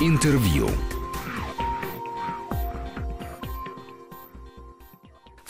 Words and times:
Интервью. 0.00 0.68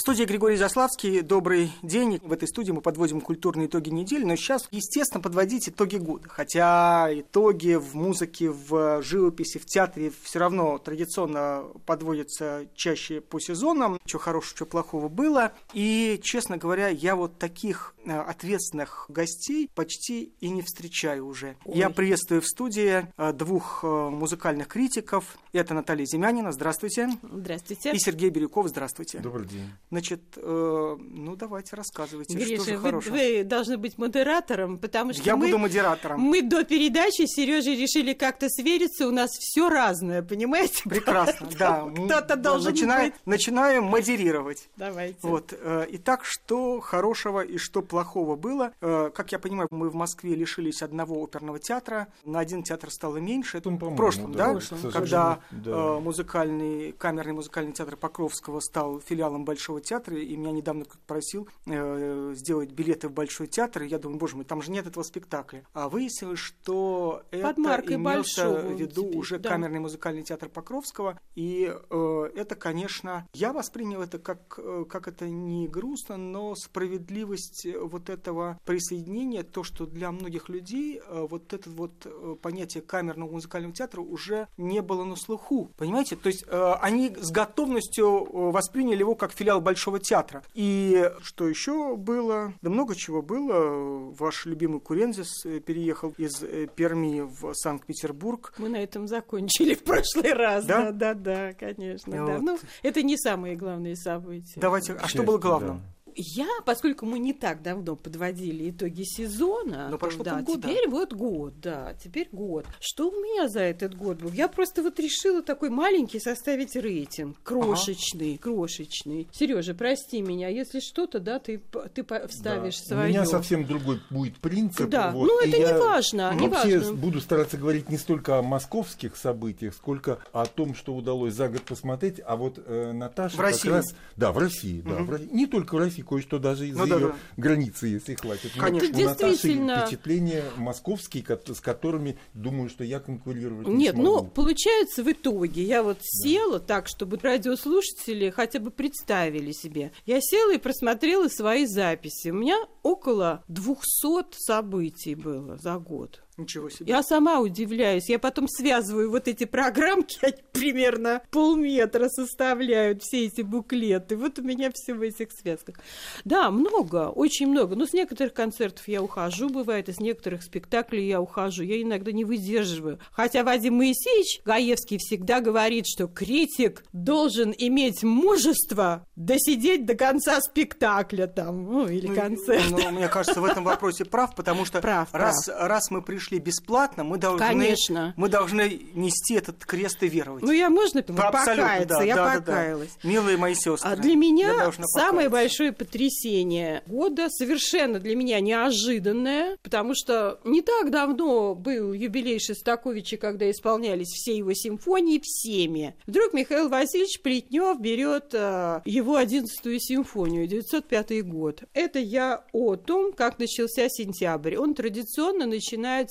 Студии 0.05 0.25
Григорий 0.25 0.59
Заславский. 0.59 1.23
Добрый 1.23 1.73
день. 1.83 2.21
В 2.23 2.31
этой 2.31 2.47
студии 2.47 2.73
мы 2.73 2.83
подводим 2.83 3.23
культурные 3.23 3.69
итоги 3.69 3.89
недели, 3.89 4.23
но 4.23 4.37
сейчас, 4.37 4.69
естественно, 4.71 5.23
подводить 5.23 5.71
итоги 5.71 5.97
года. 5.97 6.29
Хотя 6.29 7.09
итоги 7.11 7.77
в 7.77 7.95
музыке, 7.95 8.51
в 8.51 9.01
живописи, 9.01 9.57
в 9.57 9.65
театре 9.65 10.13
все 10.23 10.41
равно 10.41 10.77
традиционно 10.77 11.65
подводятся 11.87 12.67
чаще 12.75 13.23
по 13.23 13.41
сезонам. 13.41 13.99
Что 14.05 14.19
хорошего, 14.19 14.57
что 14.57 14.67
плохого 14.67 15.09
было. 15.09 15.55
И, 15.73 16.21
честно 16.23 16.59
говоря, 16.59 16.89
я 16.89 17.17
вот 17.17 17.39
таких 17.39 17.95
э, 18.05 18.15
ответственных 18.15 19.07
гостей 19.09 19.71
почти 19.75 20.35
и 20.39 20.51
не 20.51 20.61
встречаю 20.61 21.27
уже. 21.27 21.57
Ой. 21.65 21.79
Я 21.79 21.89
приветствую 21.89 22.43
в 22.43 22.47
студии 22.47 23.07
э, 23.17 23.33
двух 23.33 23.83
э, 23.83 23.87
музыкальных 23.87 24.69
критиков. 24.69 25.39
Это 25.55 25.73
Наталья 25.73 26.05
Земянина. 26.05 26.53
Здравствуйте. 26.53 27.09
Здравствуйте. 27.23 27.93
И 27.93 27.99
Сергей 27.99 28.29
Бирюков. 28.29 28.69
Здравствуйте. 28.69 29.21
Добрый 29.21 29.47
день. 29.47 29.71
Значит, 29.95 30.23
э, 30.39 30.97
ну 30.99 31.37
давайте 31.37 31.77
рассказывайте, 31.77 32.35
Гриша, 32.35 32.63
что 32.65 32.65
за 32.65 32.79
вы, 32.79 32.99
вы 32.99 33.45
должны 33.45 33.79
быть 33.79 33.97
модератором, 33.97 34.79
потому 34.79 35.13
что 35.13 35.23
я 35.23 35.37
мы, 35.37 35.47
буду 35.47 35.59
модератором. 35.59 36.21
Мы 36.21 36.43
до 36.43 36.65
передачи 36.65 37.27
с 37.27 37.37
Сережей 37.37 37.81
решили 37.81 38.13
как-то 38.13 38.49
свериться, 38.49 39.07
у 39.07 39.13
нас 39.13 39.31
все 39.31 39.69
разное, 39.69 40.21
понимаете? 40.23 40.83
Прекрасно, 40.89 41.49
да. 41.57 41.89
Кто-то 41.95 42.35
должен 42.35 42.73
начинаем, 42.73 43.13
быть. 43.13 43.21
Начинаем 43.25 43.85
модерировать. 43.85 44.69
Давайте. 44.77 45.17
Вот. 45.23 45.55
Э, 45.57 45.87
итак, 45.91 46.25
что 46.25 46.81
хорошего 46.81 47.45
и 47.45 47.57
что 47.57 47.81
плохого 47.81 48.35
было? 48.35 48.73
Э, 48.81 49.13
как 49.15 49.31
я 49.31 49.39
понимаю, 49.39 49.69
мы 49.71 49.91
в 49.91 49.95
Москве 49.95 50.35
лишились 50.35 50.83
одного 50.83 51.23
оперного 51.23 51.61
театра, 51.61 52.09
на 52.25 52.41
один 52.41 52.65
театр 52.65 52.91
стало 52.91 53.19
меньше. 53.19 53.59
Это 53.59 53.71
в 53.71 53.95
прошлом, 53.95 54.33
да? 54.33 54.55
Прошлом, 54.55 54.91
когда 54.91 55.39
да. 55.53 55.71
Э, 55.71 56.01
музыкальный, 56.01 56.91
камерный 56.99 57.35
музыкальный 57.35 57.73
театр 57.73 57.97
Покровского 57.97 58.59
стал 58.59 58.99
филиалом 58.99 59.45
Большого 59.45 59.84
театра, 59.85 60.19
и 60.19 60.37
меня 60.37 60.51
недавно 60.53 60.85
просил 61.07 61.49
э, 61.67 62.33
сделать 62.35 62.73
билеты 62.73 63.09
в 63.09 63.13
Большой 63.13 63.47
театр, 63.47 63.85
и 63.85 63.89
я 63.89 63.99
думаю, 63.99 64.19
боже 64.19 64.37
мой, 64.37 64.45
там 64.45 64.63
же 64.63 64.71
нет 64.71 64.87
этого 64.87 65.05
спектакля. 65.05 65.65
А 65.73 65.89
выяснилось, 65.89 66.41
что 66.41 67.23
Под 67.31 67.59
это 67.59 67.95
имелся 67.95 68.51
в 68.51 68.73
виду 68.73 69.05
теперь, 69.05 69.19
уже 69.19 69.39
да. 69.39 69.51
камерный 69.51 69.81
музыкальный 69.81 70.23
театр 70.23 70.49
Покровского, 70.49 71.21
и 71.35 71.73
э, 71.73 72.31
это, 72.35 72.55
конечно, 72.55 73.29
я 73.35 73.53
воспринял 73.53 74.03
это 74.03 74.19
как, 74.19 74.59
э, 74.59 74.85
как 74.89 75.09
это 75.09 75.29
не 75.29 75.69
грустно, 75.69 76.17
но 76.17 76.55
справедливость 76.55 77.67
вот 77.81 78.09
этого 78.09 78.59
присоединения, 78.65 79.43
то, 79.43 79.63
что 79.63 79.87
для 79.87 80.11
многих 80.11 80.49
людей 80.49 81.01
э, 81.05 81.27
вот 81.29 81.53
это 81.53 81.71
вот 81.71 81.93
э, 82.05 82.37
понятие 82.41 82.83
камерного 82.83 83.31
музыкального 83.31 83.75
театра 83.75 84.01
уже 84.01 84.49
не 84.57 84.81
было 84.83 85.05
на 85.05 85.17
слуху, 85.17 85.71
понимаете? 85.77 86.17
То 86.17 86.29
есть 86.29 86.45
э, 86.47 86.73
они 86.81 87.15
с 87.15 87.31
готовностью 87.31 88.07
э, 88.07 88.51
восприняли 88.51 89.01
его 89.01 89.15
как 89.15 89.33
филиал 89.33 89.61
Большого 89.61 89.74
театра. 89.75 90.43
И 90.55 91.11
что 91.23 91.49
еще 91.49 91.97
было? 91.97 92.53
Да 92.63 92.71
много 92.71 92.95
чего 92.95 93.23
было. 93.23 94.13
Ваш 94.13 94.47
любимый 94.47 94.81
Курензис 94.81 95.45
э, 95.45 95.61
переехал 95.61 96.15
из 96.17 96.43
э, 96.43 96.67
Перми 96.75 97.21
в 97.21 97.55
Санкт-Петербург. 97.55 98.55
Мы 98.59 98.69
на 98.69 98.83
этом 98.83 99.07
закончили 99.07 99.75
в 99.75 99.85
прошлый 99.85 100.33
раз. 100.33 100.65
Да, 100.65 100.91
да, 100.91 101.15
да, 101.15 101.15
да 101.15 101.53
конечно. 101.55 102.25
Вот. 102.25 102.27
Да. 102.27 102.39
Ну, 102.41 102.59
это 102.83 103.03
не 103.03 103.17
самые 103.17 103.57
главные 103.57 103.97
события. 103.97 104.61
Давайте, 104.61 104.95
а 104.95 105.09
что 105.09 105.23
было 105.23 105.39
главным? 105.39 105.79
Да. 105.79 105.94
Я, 106.17 106.49
поскольку 106.65 107.07
мы 107.07 107.19
не 107.19 107.33
так 107.33 107.63
давно 107.63 107.97
подводили 107.97 108.71
итоги 108.71 109.03
сезона, 109.03 109.89
Но 109.91 109.99
прошло 109.99 110.25
да, 110.25 110.37
полгода. 110.37 110.69
теперь 110.69 110.89
вот 110.89 111.13
год, 111.13 111.61
да, 111.61 111.95
теперь 112.03 112.29
год. 112.31 112.67
Что 112.81 113.09
у 113.09 113.13
меня 113.13 113.49
за 113.49 113.61
этот 113.61 113.97
год 113.97 114.19
был? 114.19 114.31
Я 114.31 114.49
просто 114.49 114.83
вот 114.83 114.99
решила 115.01 115.43
такой 115.43 115.71
маленький 115.71 116.21
составить 116.21 116.77
рейтинг, 116.77 117.37
крошечный, 117.43 118.35
ага. 118.35 118.43
крошечный. 118.43 119.29
Сережа, 119.33 119.75
прости 119.75 120.23
меня, 120.23 120.49
если 120.49 120.81
что-то, 120.81 121.19
да, 121.19 121.39
ты 121.39 121.61
ты 121.95 122.05
вставишь 122.29 122.79
да. 122.81 122.87
свое. 122.87 123.07
У 123.07 123.09
меня 123.09 123.27
совсем 123.27 123.67
другой 123.67 124.01
будет 124.11 124.37
принцип. 124.39 124.89
Да, 124.89 125.11
вот, 125.11 125.27
ну 125.27 125.41
это 125.41 125.59
не 125.59 125.79
важно, 125.79 126.35
не 126.35 126.49
вообще 126.49 126.79
важно. 126.79 126.95
буду 126.95 127.21
стараться 127.21 127.57
говорить 127.57 127.89
не 127.89 127.99
столько 127.99 128.39
о 128.39 128.43
московских 128.43 129.17
событиях, 129.17 129.75
сколько 129.75 130.19
о 130.33 130.47
том, 130.47 130.75
что 130.75 130.95
удалось 130.95 131.35
за 131.35 131.49
год 131.49 131.63
посмотреть. 131.63 132.21
А 132.25 132.37
вот 132.37 132.59
э, 132.65 132.93
Наташа 132.93 133.37
в 133.37 133.41
России. 133.41 133.69
раз, 133.69 133.95
да, 134.17 134.33
в 134.33 134.39
России, 134.39 134.81
угу. 134.81 134.91
да, 134.91 135.03
в 135.03 135.11
России. 135.11 135.29
не 135.33 135.47
только 135.47 135.75
в 135.75 135.79
России 135.79 136.04
кое-что 136.05 136.39
даже 136.39 136.69
из 136.69 136.77
ну, 136.77 136.85
ее 136.85 136.91
да, 136.91 136.99
да. 136.99 137.17
границы, 137.37 137.89
если 137.89 138.15
хватит. 138.15 138.53
Конечно. 138.57 138.89
Но 138.93 139.01
у 139.01 139.05
Наташи 139.05 139.37
впечатления 139.37 140.45
московские, 140.57 141.25
с 141.25 141.61
которыми 141.61 142.19
думаю, 142.35 142.69
что 142.69 142.85
я 142.85 143.01
конкурировать 143.01 143.67
не 143.69 143.75
Нет, 143.75 143.95
смогу. 143.95 144.09
ну, 144.09 144.25
получается 144.25 145.03
в 145.03 145.11
итоге, 145.11 145.63
я 145.63 145.83
вот 145.83 145.99
села 146.01 146.59
да. 146.59 146.67
так, 146.67 146.89
чтобы 146.89 147.19
радиослушатели 147.19 148.31
хотя 148.31 148.61
бы 148.61 148.71
представили 148.71 149.53
себе. 149.53 149.93
Я 150.07 150.21
села 150.21 150.55
и 150.55 150.59
просмотрела 150.59 151.29
свои 151.29 151.67
записи. 151.67 152.29
У 152.31 152.35
меня 152.35 152.57
около 152.83 153.43
200 153.49 154.37
событий 154.39 155.15
было 155.15 155.57
за 155.59 155.79
год. 155.79 156.24
Ничего 156.37 156.69
себе. 156.69 156.91
Я 156.91 157.03
сама 157.03 157.41
удивляюсь. 157.41 158.09
Я 158.09 158.19
потом 158.19 158.49
связываю 158.49 159.11
вот 159.11 159.29
эти 159.29 159.45
программки, 159.45 160.19
они 160.23 160.43
примерно 160.53 161.23
полметра 161.31 162.09
составляют 162.09 163.03
все 163.03 163.27
эти 163.27 163.43
буклеты. 163.43 164.17
Вот 164.17 164.39
у 164.41 164.43
меня 164.43 164.71
все 164.75 164.95
в 164.95 165.03
этих 165.03 165.29
связках. 165.31 165.77
Да, 166.25 166.51
много, 166.51 167.09
очень 167.09 167.47
много. 167.47 167.77
Но 167.77 167.87
с 167.87 167.93
некоторых 167.93 168.35
концертов 168.35 168.89
я 168.89 169.01
ухожу, 169.01 169.49
бывает, 169.49 169.89
и 169.89 169.93
с 169.93 170.01
некоторых 170.01 170.43
спектаклей 170.43 171.07
я 171.07 171.21
ухожу. 171.21 171.63
Я 171.63 171.81
иногда 171.81 172.11
не 172.11 172.25
выдерживаю. 172.25 172.99
Хотя 173.13 173.45
Вадим 173.45 173.77
Моисеевич 173.77 174.43
Гаевский 174.45 174.99
всегда 174.99 175.41
говорит, 175.41 175.87
что 175.87 176.09
критик 176.09 176.85
должен 176.93 177.55
иметь 177.57 178.03
мужество 178.03 179.07
досидеть 179.15 179.87
до 179.87 179.95
конца 179.95 180.41
спектакля 180.41 181.27
там, 181.29 181.65
ну, 181.65 181.87
или 181.87 182.09
ну, 182.09 182.15
концерта. 182.15 182.71
Ну, 182.71 182.91
мне 182.91 183.09
кажется, 183.09 183.41
в 183.41 183.45
этом 183.45 183.63
вопросе 183.63 184.05
прав, 184.05 184.35
потому 184.35 184.65
что 184.65 184.81
прав, 184.81 185.09
раз, 185.13 185.47
прав. 185.47 185.69
раз 185.69 185.91
мы 185.91 186.03
пришли 186.03 186.24
пришли 186.25 186.39
бесплатно, 186.39 187.05
мы 187.05 187.19
должны, 187.19 187.47
Конечно. 187.47 188.15
мы 188.17 188.29
должны 188.29 188.81
нести 188.95 189.35
этот 189.35 189.65
крест 189.65 190.03
и 190.03 190.09
веровать. 190.09 190.43
Ну, 190.43 190.53
я 190.53 190.71
можно 190.71 191.03
покаяться? 191.03 191.89
да, 191.89 192.03
я 192.03 192.17
да, 192.17 192.35
покаялась. 192.37 192.91
Да, 192.91 192.99
да. 193.03 193.09
Милые 193.09 193.37
мои 193.37 193.55
сестры. 193.55 193.91
А 193.91 193.97
для 193.97 194.15
меня 194.15 194.73
самое 194.87 195.29
большое 195.29 195.73
потрясение 195.73 196.83
года, 196.87 197.29
совершенно 197.31 198.01
для 198.01 198.17
меня 198.17 198.41
неожиданное, 198.41 199.57
потому 199.63 199.95
что 199.95 200.41
не 200.45 200.63
так 200.63 200.91
давно 200.91 201.55
был 201.55 201.93
юбилей 201.93 202.39
Шостаковича, 202.39 203.17
когда 203.17 203.51
исполнялись 203.51 204.09
все 204.09 204.37
его 204.37 204.53
симфонии 204.55 205.21
всеми. 205.23 205.95
Вдруг 206.07 206.33
Михаил 206.33 206.69
Васильевич 206.69 207.21
Плетнев 207.21 207.81
берет 207.81 208.31
э, 208.33 208.81
его 208.85 209.17
одиннадцатую 209.17 209.79
симфонию, 209.81 210.47
905 210.47 211.27
год. 211.27 211.63
Это 211.73 211.99
я 211.99 212.45
о 212.53 212.77
том, 212.77 213.13
как 213.13 213.39
начался 213.39 213.89
сентябрь. 213.89 214.57
Он 214.57 214.75
традиционно 214.75 215.45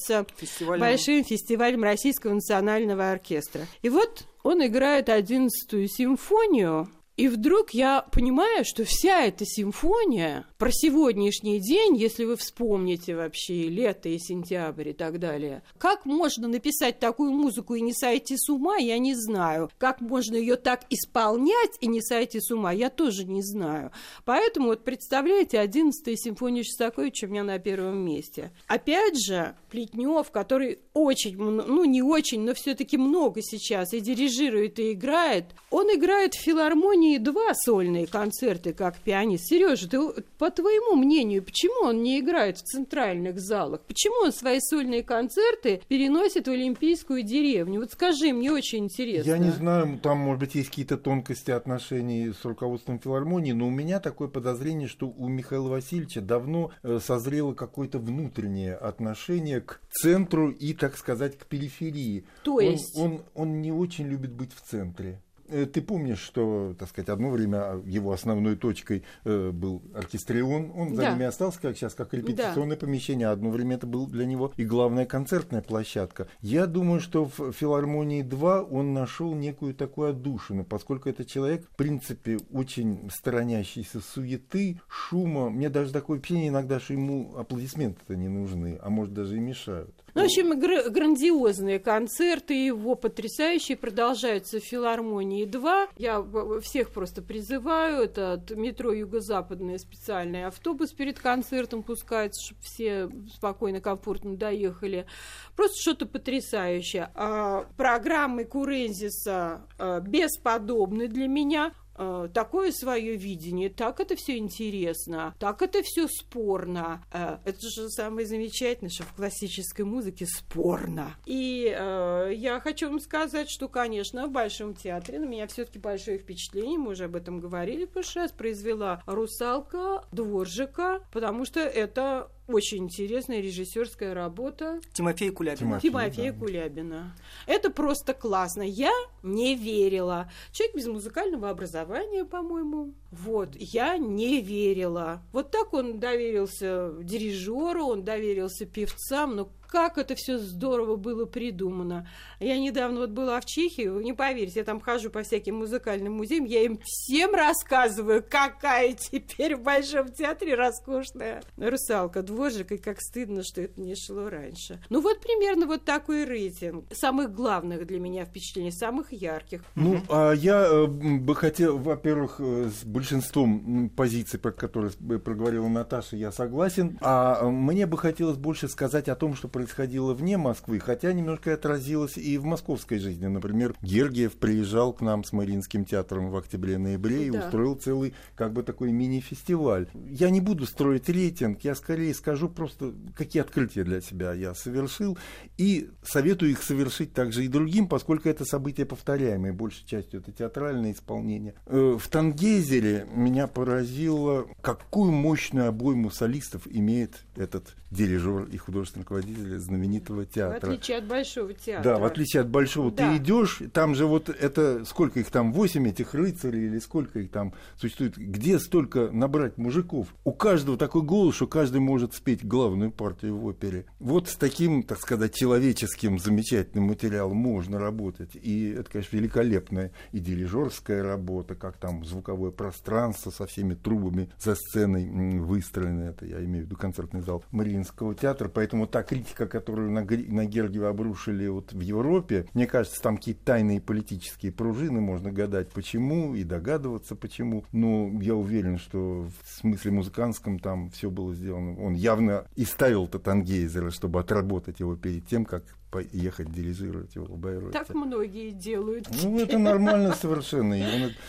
начинается 0.03 0.25
Фестивалем. 0.37 0.81
большим 0.81 1.23
фестивалем 1.23 1.83
Российского 1.83 2.33
национального 2.33 3.11
оркестра. 3.11 3.65
И 3.81 3.89
вот 3.89 4.23
он 4.43 4.65
играет 4.65 5.09
одиннадцатую 5.09 5.87
симфонию, 5.87 6.89
и 7.15 7.27
вдруг 7.27 7.71
я 7.71 8.01
понимаю, 8.11 8.65
что 8.65 8.85
вся 8.85 9.25
эта 9.25 9.45
симфония 9.45 10.47
про 10.57 10.71
сегодняшний 10.71 11.59
день, 11.59 11.95
если 11.95 12.25
вы 12.25 12.35
вспомните 12.37 13.15
вообще 13.15 13.67
лето 13.67 14.09
и 14.09 14.17
сентябрь 14.17 14.89
и 14.89 14.93
так 14.93 15.19
далее, 15.19 15.61
как 15.77 16.05
можно 16.05 16.47
написать 16.47 16.99
такую 16.99 17.31
музыку 17.31 17.75
и 17.75 17.81
не 17.81 17.93
сойти 17.93 18.35
с 18.35 18.49
ума, 18.49 18.77
я 18.77 18.97
не 18.97 19.13
знаю. 19.13 19.69
Как 19.77 20.01
можно 20.01 20.35
ее 20.35 20.55
так 20.55 20.85
исполнять 20.89 21.77
и 21.81 21.87
не 21.87 22.01
сойти 22.01 22.39
с 22.39 22.49
ума, 22.49 22.71
я 22.71 22.89
тоже 22.89 23.25
не 23.25 23.43
знаю. 23.43 23.91
Поэтому 24.25 24.69
вот 24.69 24.83
представляете, 24.83 25.57
11-я 25.57 26.15
симфония 26.15 26.63
Шостаковича 26.63 27.27
у 27.27 27.29
меня 27.29 27.43
на 27.43 27.59
первом 27.59 27.97
месте. 27.97 28.51
Опять 28.67 29.23
же, 29.23 29.55
Плетнев, 29.69 30.31
который 30.31 30.79
очень, 30.93 31.37
ну 31.37 31.85
не 31.85 32.01
очень, 32.01 32.41
но 32.41 32.55
все-таки 32.55 32.97
много 32.97 33.41
сейчас 33.43 33.93
и 33.93 33.99
дирижирует, 33.99 34.79
и 34.79 34.93
играет, 34.93 35.45
он 35.69 35.87
играет 35.93 36.33
в 36.33 36.39
филармонии 36.39 37.02
два 37.19 37.53
сольные 37.53 38.07
концерты 38.07 38.73
как 38.73 38.97
пианист. 38.97 39.45
Сережа, 39.45 39.89
ты, 39.89 39.99
по 40.37 40.49
твоему 40.49 40.95
мнению, 40.95 41.43
почему 41.43 41.87
он 41.87 42.03
не 42.03 42.19
играет 42.19 42.57
в 42.57 42.63
центральных 42.63 43.39
залах? 43.39 43.81
Почему 43.81 44.25
он 44.25 44.31
свои 44.31 44.59
сольные 44.59 45.03
концерты 45.03 45.81
переносит 45.87 46.47
в 46.47 46.51
Олимпийскую 46.51 47.23
деревню? 47.23 47.81
Вот 47.81 47.91
скажи, 47.91 48.33
мне 48.33 48.51
очень 48.51 48.85
интересно. 48.85 49.29
Я 49.29 49.37
не 49.37 49.51
знаю, 49.51 49.99
там, 50.01 50.17
может 50.17 50.39
быть, 50.39 50.55
есть 50.55 50.69
какие-то 50.69 50.97
тонкости 50.97 51.51
отношений 51.51 52.31
с 52.31 52.43
руководством 52.45 52.99
филармонии, 52.99 53.51
но 53.51 53.67
у 53.67 53.71
меня 53.71 53.99
такое 53.99 54.27
подозрение, 54.27 54.87
что 54.87 55.07
у 55.07 55.27
Михаила 55.27 55.69
Васильевича 55.69 56.21
давно 56.21 56.71
созрело 56.99 57.53
какое-то 57.53 57.99
внутреннее 57.99 58.75
отношение 58.75 59.61
к 59.61 59.81
центру 59.91 60.49
и, 60.49 60.73
так 60.73 60.97
сказать, 60.97 61.37
к 61.37 61.45
периферии. 61.45 62.25
То 62.43 62.59
есть? 62.59 62.97
Он, 62.97 63.13
он, 63.13 63.21
он 63.33 63.61
не 63.61 63.71
очень 63.71 64.07
любит 64.07 64.31
быть 64.31 64.53
в 64.53 64.61
центре. 64.61 65.21
Э, 65.53 65.65
ты 65.65 65.81
помнишь, 65.81 66.19
что, 66.19 66.75
так 66.77 66.89
сказать, 66.89 67.09
одно 67.09 67.29
время 67.29 67.81
его 67.85 68.11
основной 68.11 68.55
точкой 68.55 69.03
э, 69.25 69.51
был 69.51 69.81
оркестрион, 69.95 70.71
он 70.75 70.95
за 70.95 71.03
Да. 71.03 71.11
ними 71.13 71.25
остался, 71.25 71.59
как 71.61 71.75
сейчас, 71.77 71.93
как 71.93 72.13
репетиционное 72.13 72.77
помещение, 72.77 73.27
а 73.27 73.31
одно 73.31 73.49
время 73.49 73.75
это 73.75 73.87
был 73.87 74.07
для 74.07 74.25
него 74.25 74.51
и 74.57 74.65
главная 74.65 75.05
концертная 75.05 75.61
площадка. 75.61 76.27
Я 76.41 76.65
думаю, 76.67 76.99
что 76.99 77.25
в 77.25 77.51
филармонии 77.51 78.21
2 78.21 78.63
он 78.63 78.93
нашел 78.93 79.33
некую 79.35 79.73
такую 79.75 80.09
отдушину, 80.09 80.63
поскольку 80.65 81.09
это 81.09 81.25
человек, 81.25 81.65
в 81.69 81.75
принципе, 81.75 82.39
очень 82.51 83.09
сторонящийся 83.11 83.99
суеты, 84.01 84.79
шума. 84.87 85.49
Мне 85.49 85.69
даже 85.69 85.91
такое 85.91 86.19
впечатление 86.19 86.49
иногда, 86.49 86.79
что 86.79 86.93
ему 86.93 87.35
аплодисменты-то 87.37 88.15
не 88.15 88.27
нужны, 88.27 88.79
а 88.81 88.89
может 88.89 89.13
даже 89.13 89.37
и 89.37 89.39
мешают. 89.39 90.02
Ну, 90.13 90.21
в 90.21 90.25
общем, 90.25 90.59
гра- 90.59 90.89
грандиозные 90.89 91.79
концерты 91.79 92.53
его 92.53 92.93
потрясающие 92.93 93.75
продолжаются 93.75 94.59
в 94.59 94.63
филармонии 94.63 95.45
2. 95.45 95.87
Я 95.97 96.23
всех 96.61 96.91
просто 96.91 97.23
призываю. 97.23 98.03
Это 98.03 98.33
от 98.33 98.51
метро 98.51 98.93
Юго-Западный 98.93 99.79
специальный 99.79 100.45
автобус 100.45 100.91
перед 100.91 101.19
концертом 101.19 101.81
пускается, 101.81 102.45
чтобы 102.45 102.61
все 102.61 103.09
спокойно, 103.33 103.81
комфортно 103.81 104.37
доехали. 104.37 105.07
Просто 105.55 105.81
что-то 105.81 106.05
потрясающее. 106.05 107.09
А, 107.15 107.65
программы 107.75 108.45
Курензиса 108.45 109.65
а, 109.79 109.99
бесподобны 109.99 111.07
для 111.07 111.27
меня. 111.27 111.73
А, 111.95 112.27
такое 112.27 112.71
свое 112.71 113.15
видение, 113.15 113.69
так 113.69 113.99
это 113.99 114.15
все 114.15 114.37
интересно, 114.37 115.35
так 115.39 115.61
это 115.61 115.81
все 115.83 116.07
спорно. 116.07 117.03
А, 117.11 117.39
это 117.45 117.59
же 117.69 117.89
самое 117.89 118.27
замечательное, 118.27 118.89
что 118.89 119.03
в 119.03 119.13
классической 119.13 119.83
музыке 119.83 120.25
спорно. 120.25 121.15
И 121.25 121.73
э, 121.75 122.31
я 122.35 122.59
хочу 122.59 122.89
вам 122.89 122.99
сказать, 122.99 123.49
что, 123.49 123.67
конечно, 123.67 124.27
в 124.27 124.31
Большом 124.31 124.73
театре 124.75 125.19
на 125.19 125.25
меня 125.25 125.47
все-таки 125.47 125.79
большое 125.79 126.17
впечатление, 126.17 126.79
мы 126.79 126.91
уже 126.91 127.05
об 127.05 127.15
этом 127.15 127.39
говорили 127.39 127.85
в 127.85 127.89
прошлый 127.89 128.25
раз, 128.25 128.31
произвела 128.31 129.01
«Русалка» 129.05 130.05
Дворжика, 130.11 131.05
потому 131.11 131.45
что 131.45 131.59
это 131.59 132.29
очень 132.47 132.83
интересная 132.83 133.39
режиссерская 133.39 134.13
работа 134.13 134.81
Тимофей 134.93 135.29
Кулябин. 135.31 135.57
Тимофей. 135.57 135.89
Тимофея 135.89 136.33
да. 136.33 136.39
Кулябина. 136.39 137.15
Это 137.47 137.69
просто 137.69 138.13
классно. 138.13 138.63
Я 138.63 138.91
не 139.21 139.55
верила. 139.55 140.29
Человек 140.51 140.75
без 140.75 140.87
музыкального 140.87 141.49
образования, 141.49 142.25
по-моему. 142.25 142.93
Вот, 143.11 143.55
я 143.55 143.97
не 143.97 144.41
верила. 144.41 145.21
Вот 145.31 145.51
так 145.51 145.73
он 145.73 145.99
доверился 145.99 146.91
дирижеру, 147.01 147.85
он 147.85 148.03
доверился 148.03 148.65
певцам, 148.65 149.35
но 149.35 149.49
как 149.73 149.97
это 149.97 150.13
все 150.13 150.37
здорово 150.37 150.97
было 150.97 151.25
придумано. 151.25 152.07
Я 152.39 152.59
недавно 152.59 152.99
вот 152.99 153.09
была 153.09 153.41
в 153.41 153.45
Чехии, 153.45 153.87
вы 153.87 154.03
не 154.03 154.13
поверите, 154.13 154.59
я 154.59 154.63
там 154.63 154.79
хожу 154.79 155.09
по 155.09 155.23
всяким 155.23 155.55
музыкальным 155.55 156.13
музеям, 156.13 156.45
я 156.45 156.61
им 156.61 156.79
всем 156.83 157.33
рассказываю, 157.33 158.23
какая 158.23 158.93
теперь 158.93 159.55
в 159.55 159.63
Большом 159.63 160.11
театре 160.11 160.53
роскошная 160.53 161.41
русалка, 161.57 162.21
дворжик, 162.21 162.71
и 162.73 162.77
как 162.77 163.01
стыдно, 163.01 163.41
что 163.43 163.61
это 163.61 163.81
не 163.81 163.95
шло 163.95 164.29
раньше. 164.29 164.79
Ну 164.91 165.01
вот 165.01 165.19
примерно 165.21 165.65
вот 165.65 165.85
такой 165.85 166.25
рейтинг 166.25 166.85
самых 166.93 167.33
главных 167.33 167.87
для 167.87 167.99
меня 167.99 168.25
впечатлений, 168.25 168.71
самых 168.71 169.11
ярких. 169.11 169.63
Ну, 169.73 170.03
а 170.07 170.33
я 170.33 170.67
э, 170.67 170.85
бы 170.85 171.33
хотел, 171.33 171.79
во-первых, 171.79 172.35
э, 172.37 172.69
с 172.69 172.85
большинством 172.85 173.89
позиций, 173.89 174.39
про 174.39 174.51
которые 174.51 174.91
э, 175.09 175.17
проговорила 175.17 175.67
Наташа, 175.67 176.15
я 176.15 176.31
согласен. 176.31 176.99
А 177.01 177.43
мне 177.49 177.87
бы 177.87 177.97
хотелось 177.97 178.37
больше 178.37 178.67
сказать 178.67 179.09
о 179.09 179.15
том, 179.15 179.33
что 179.33 179.47
происходило 179.63 180.13
вне 180.13 180.37
Москвы, 180.37 180.79
хотя 180.79 181.13
немножко 181.13 181.53
отразилось 181.53 182.17
и 182.17 182.37
в 182.37 182.43
московской 182.45 182.99
жизни. 182.99 183.27
Например, 183.27 183.73
Гергиев 183.81 184.33
приезжал 184.33 184.93
к 184.93 185.01
нам 185.01 185.23
с 185.23 185.31
Мариинским 185.31 185.85
театром 185.85 186.29
в 186.29 186.35
октябре-ноябре 186.37 187.27
и 187.27 187.31
Да. 187.31 187.39
устроил 187.39 187.75
целый, 187.75 188.13
как 188.35 188.51
бы 188.53 188.63
такой 188.63 188.91
мини-фестиваль. 188.91 189.87
Я 190.09 190.29
не 190.29 190.41
буду 190.41 190.65
строить 190.65 191.07
рейтинг, 191.09 191.61
я 191.63 191.75
скорее 191.75 192.13
скажу 192.13 192.49
просто, 192.49 192.93
какие 193.15 193.41
открытия 193.41 193.83
для 193.83 194.01
себя 194.01 194.33
я 194.33 194.53
совершил, 194.53 195.17
и 195.57 195.89
советую 196.03 196.51
их 196.51 196.61
совершить 196.61 197.13
также 197.13 197.45
и 197.45 197.47
другим, 197.47 197.87
поскольку 197.87 198.27
это 198.27 198.43
события 198.45 198.85
повторяемые, 198.85 199.53
большей 199.53 199.85
частью 199.85 200.19
это 200.19 200.31
театральное 200.31 200.91
исполнение. 200.91 201.53
Э, 201.67 201.97
В 201.97 202.07
Тангейзере 202.09 203.07
меня 203.13 203.47
поразило, 203.47 204.45
какую 204.61 205.11
мощную 205.11 205.69
обойму 205.69 206.09
солистов 206.11 206.67
имеет 206.69 207.23
этот 207.35 207.75
дирижер 207.91 208.43
и 208.51 208.57
художественный 208.57 209.03
руководитель 209.03 209.52
знаменитого 209.59 210.21
В 210.21 210.25
театра. 210.27 210.67
отличие 210.67 210.97
от 210.97 211.05
Большого 211.07 211.53
театра. 211.53 211.83
Да, 211.83 211.99
в 211.99 212.05
отличие 212.05 212.41
от 212.41 212.49
большого, 212.49 212.91
Да. 212.91 213.11
ты 213.11 213.17
идешь, 213.17 213.61
там 213.73 213.95
же 213.95 214.05
вот 214.05 214.29
это, 214.29 214.83
сколько 214.85 215.19
их 215.19 215.29
там, 215.29 215.53
восемь 215.53 215.87
этих 215.87 216.13
рыцарей 216.13 216.65
или 216.67 216.79
сколько 216.79 217.19
их 217.19 217.31
там 217.31 217.53
существует, 217.77 218.17
где 218.17 218.59
столько 218.59 219.09
набрать 219.11 219.57
мужиков? 219.57 220.07
У 220.23 220.31
каждого 220.33 220.77
такой 220.77 221.01
голос, 221.01 221.35
что 221.35 221.47
каждый 221.47 221.79
может 221.81 222.13
спеть 222.13 222.45
главную 222.45 222.91
партию 222.91 223.37
в 223.37 223.45
опере. 223.45 223.85
Вот 223.99 224.29
с 224.29 224.35
таким, 224.35 224.83
так 224.83 224.99
сказать, 224.99 225.33
человеческим 225.33 226.19
замечательным 226.19 226.85
материалом 226.85 227.37
можно 227.37 227.79
работать. 227.79 228.31
И 228.35 228.69
это, 228.71 228.89
конечно, 228.89 229.15
великолепная 229.17 229.91
и 230.11 230.19
дирижерская 230.19 231.03
работа, 231.03 231.55
как 231.55 231.77
там 231.77 232.03
звуковое 232.05 232.51
пространство 232.51 233.31
со 233.31 233.45
всеми 233.45 233.73
трубами 233.73 234.29
за 234.39 234.55
сценой 234.55 235.09
выстроено. 235.39 236.03
Это 236.03 236.25
я 236.25 236.43
имею 236.43 236.63
в 236.63 236.67
виду 236.67 236.75
концертный 236.77 237.21
зал 237.21 237.43
Мариинского 237.51 238.15
театра. 238.15 238.49
Поэтому 238.49 238.87
та 238.87 239.03
критика, 239.03 239.42
которую 239.47 239.91
на, 239.91 240.01
на 240.01 240.45
Гергиева 240.45 240.89
обрушили 240.89 241.47
вот 241.47 241.73
в 241.73 241.79
Европе, 241.79 242.47
мне 242.53 242.67
кажется, 242.67 243.01
там 243.01 243.17
какие-то 243.17 243.45
тайные 243.45 243.81
политические 243.81 244.51
пружины, 244.51 245.01
можно 245.01 245.31
гадать 245.31 245.69
почему 245.69 246.35
и 246.35 246.43
догадываться 246.43 247.15
почему. 247.15 247.65
Но 247.71 248.09
я 248.21 248.35
уверен, 248.35 248.77
что 248.77 249.27
в 249.43 249.49
смысле 249.49 249.91
музыкантском 249.91 250.59
там 250.59 250.89
все 250.89 251.09
было 251.09 251.33
сделано. 251.33 251.79
Он 251.83 251.93
явно 251.93 252.45
и 252.55 252.65
ставил 252.65 253.07
Татангейзера, 253.07 253.91
чтобы 253.91 254.19
отработать 254.19 254.79
его 254.79 254.95
перед 254.95 255.27
тем, 255.27 255.45
как 255.45 255.63
поехать 255.93 256.51
дирижировать 256.51 257.13
его 257.13 257.25
в 257.25 257.37
Байройте. 257.37 257.77
Так 257.77 257.93
многие 257.93 258.49
делают. 258.49 259.07
Ну, 259.21 259.39
это 259.39 259.59
нормально 259.59 260.15
совершенно. 260.15 260.73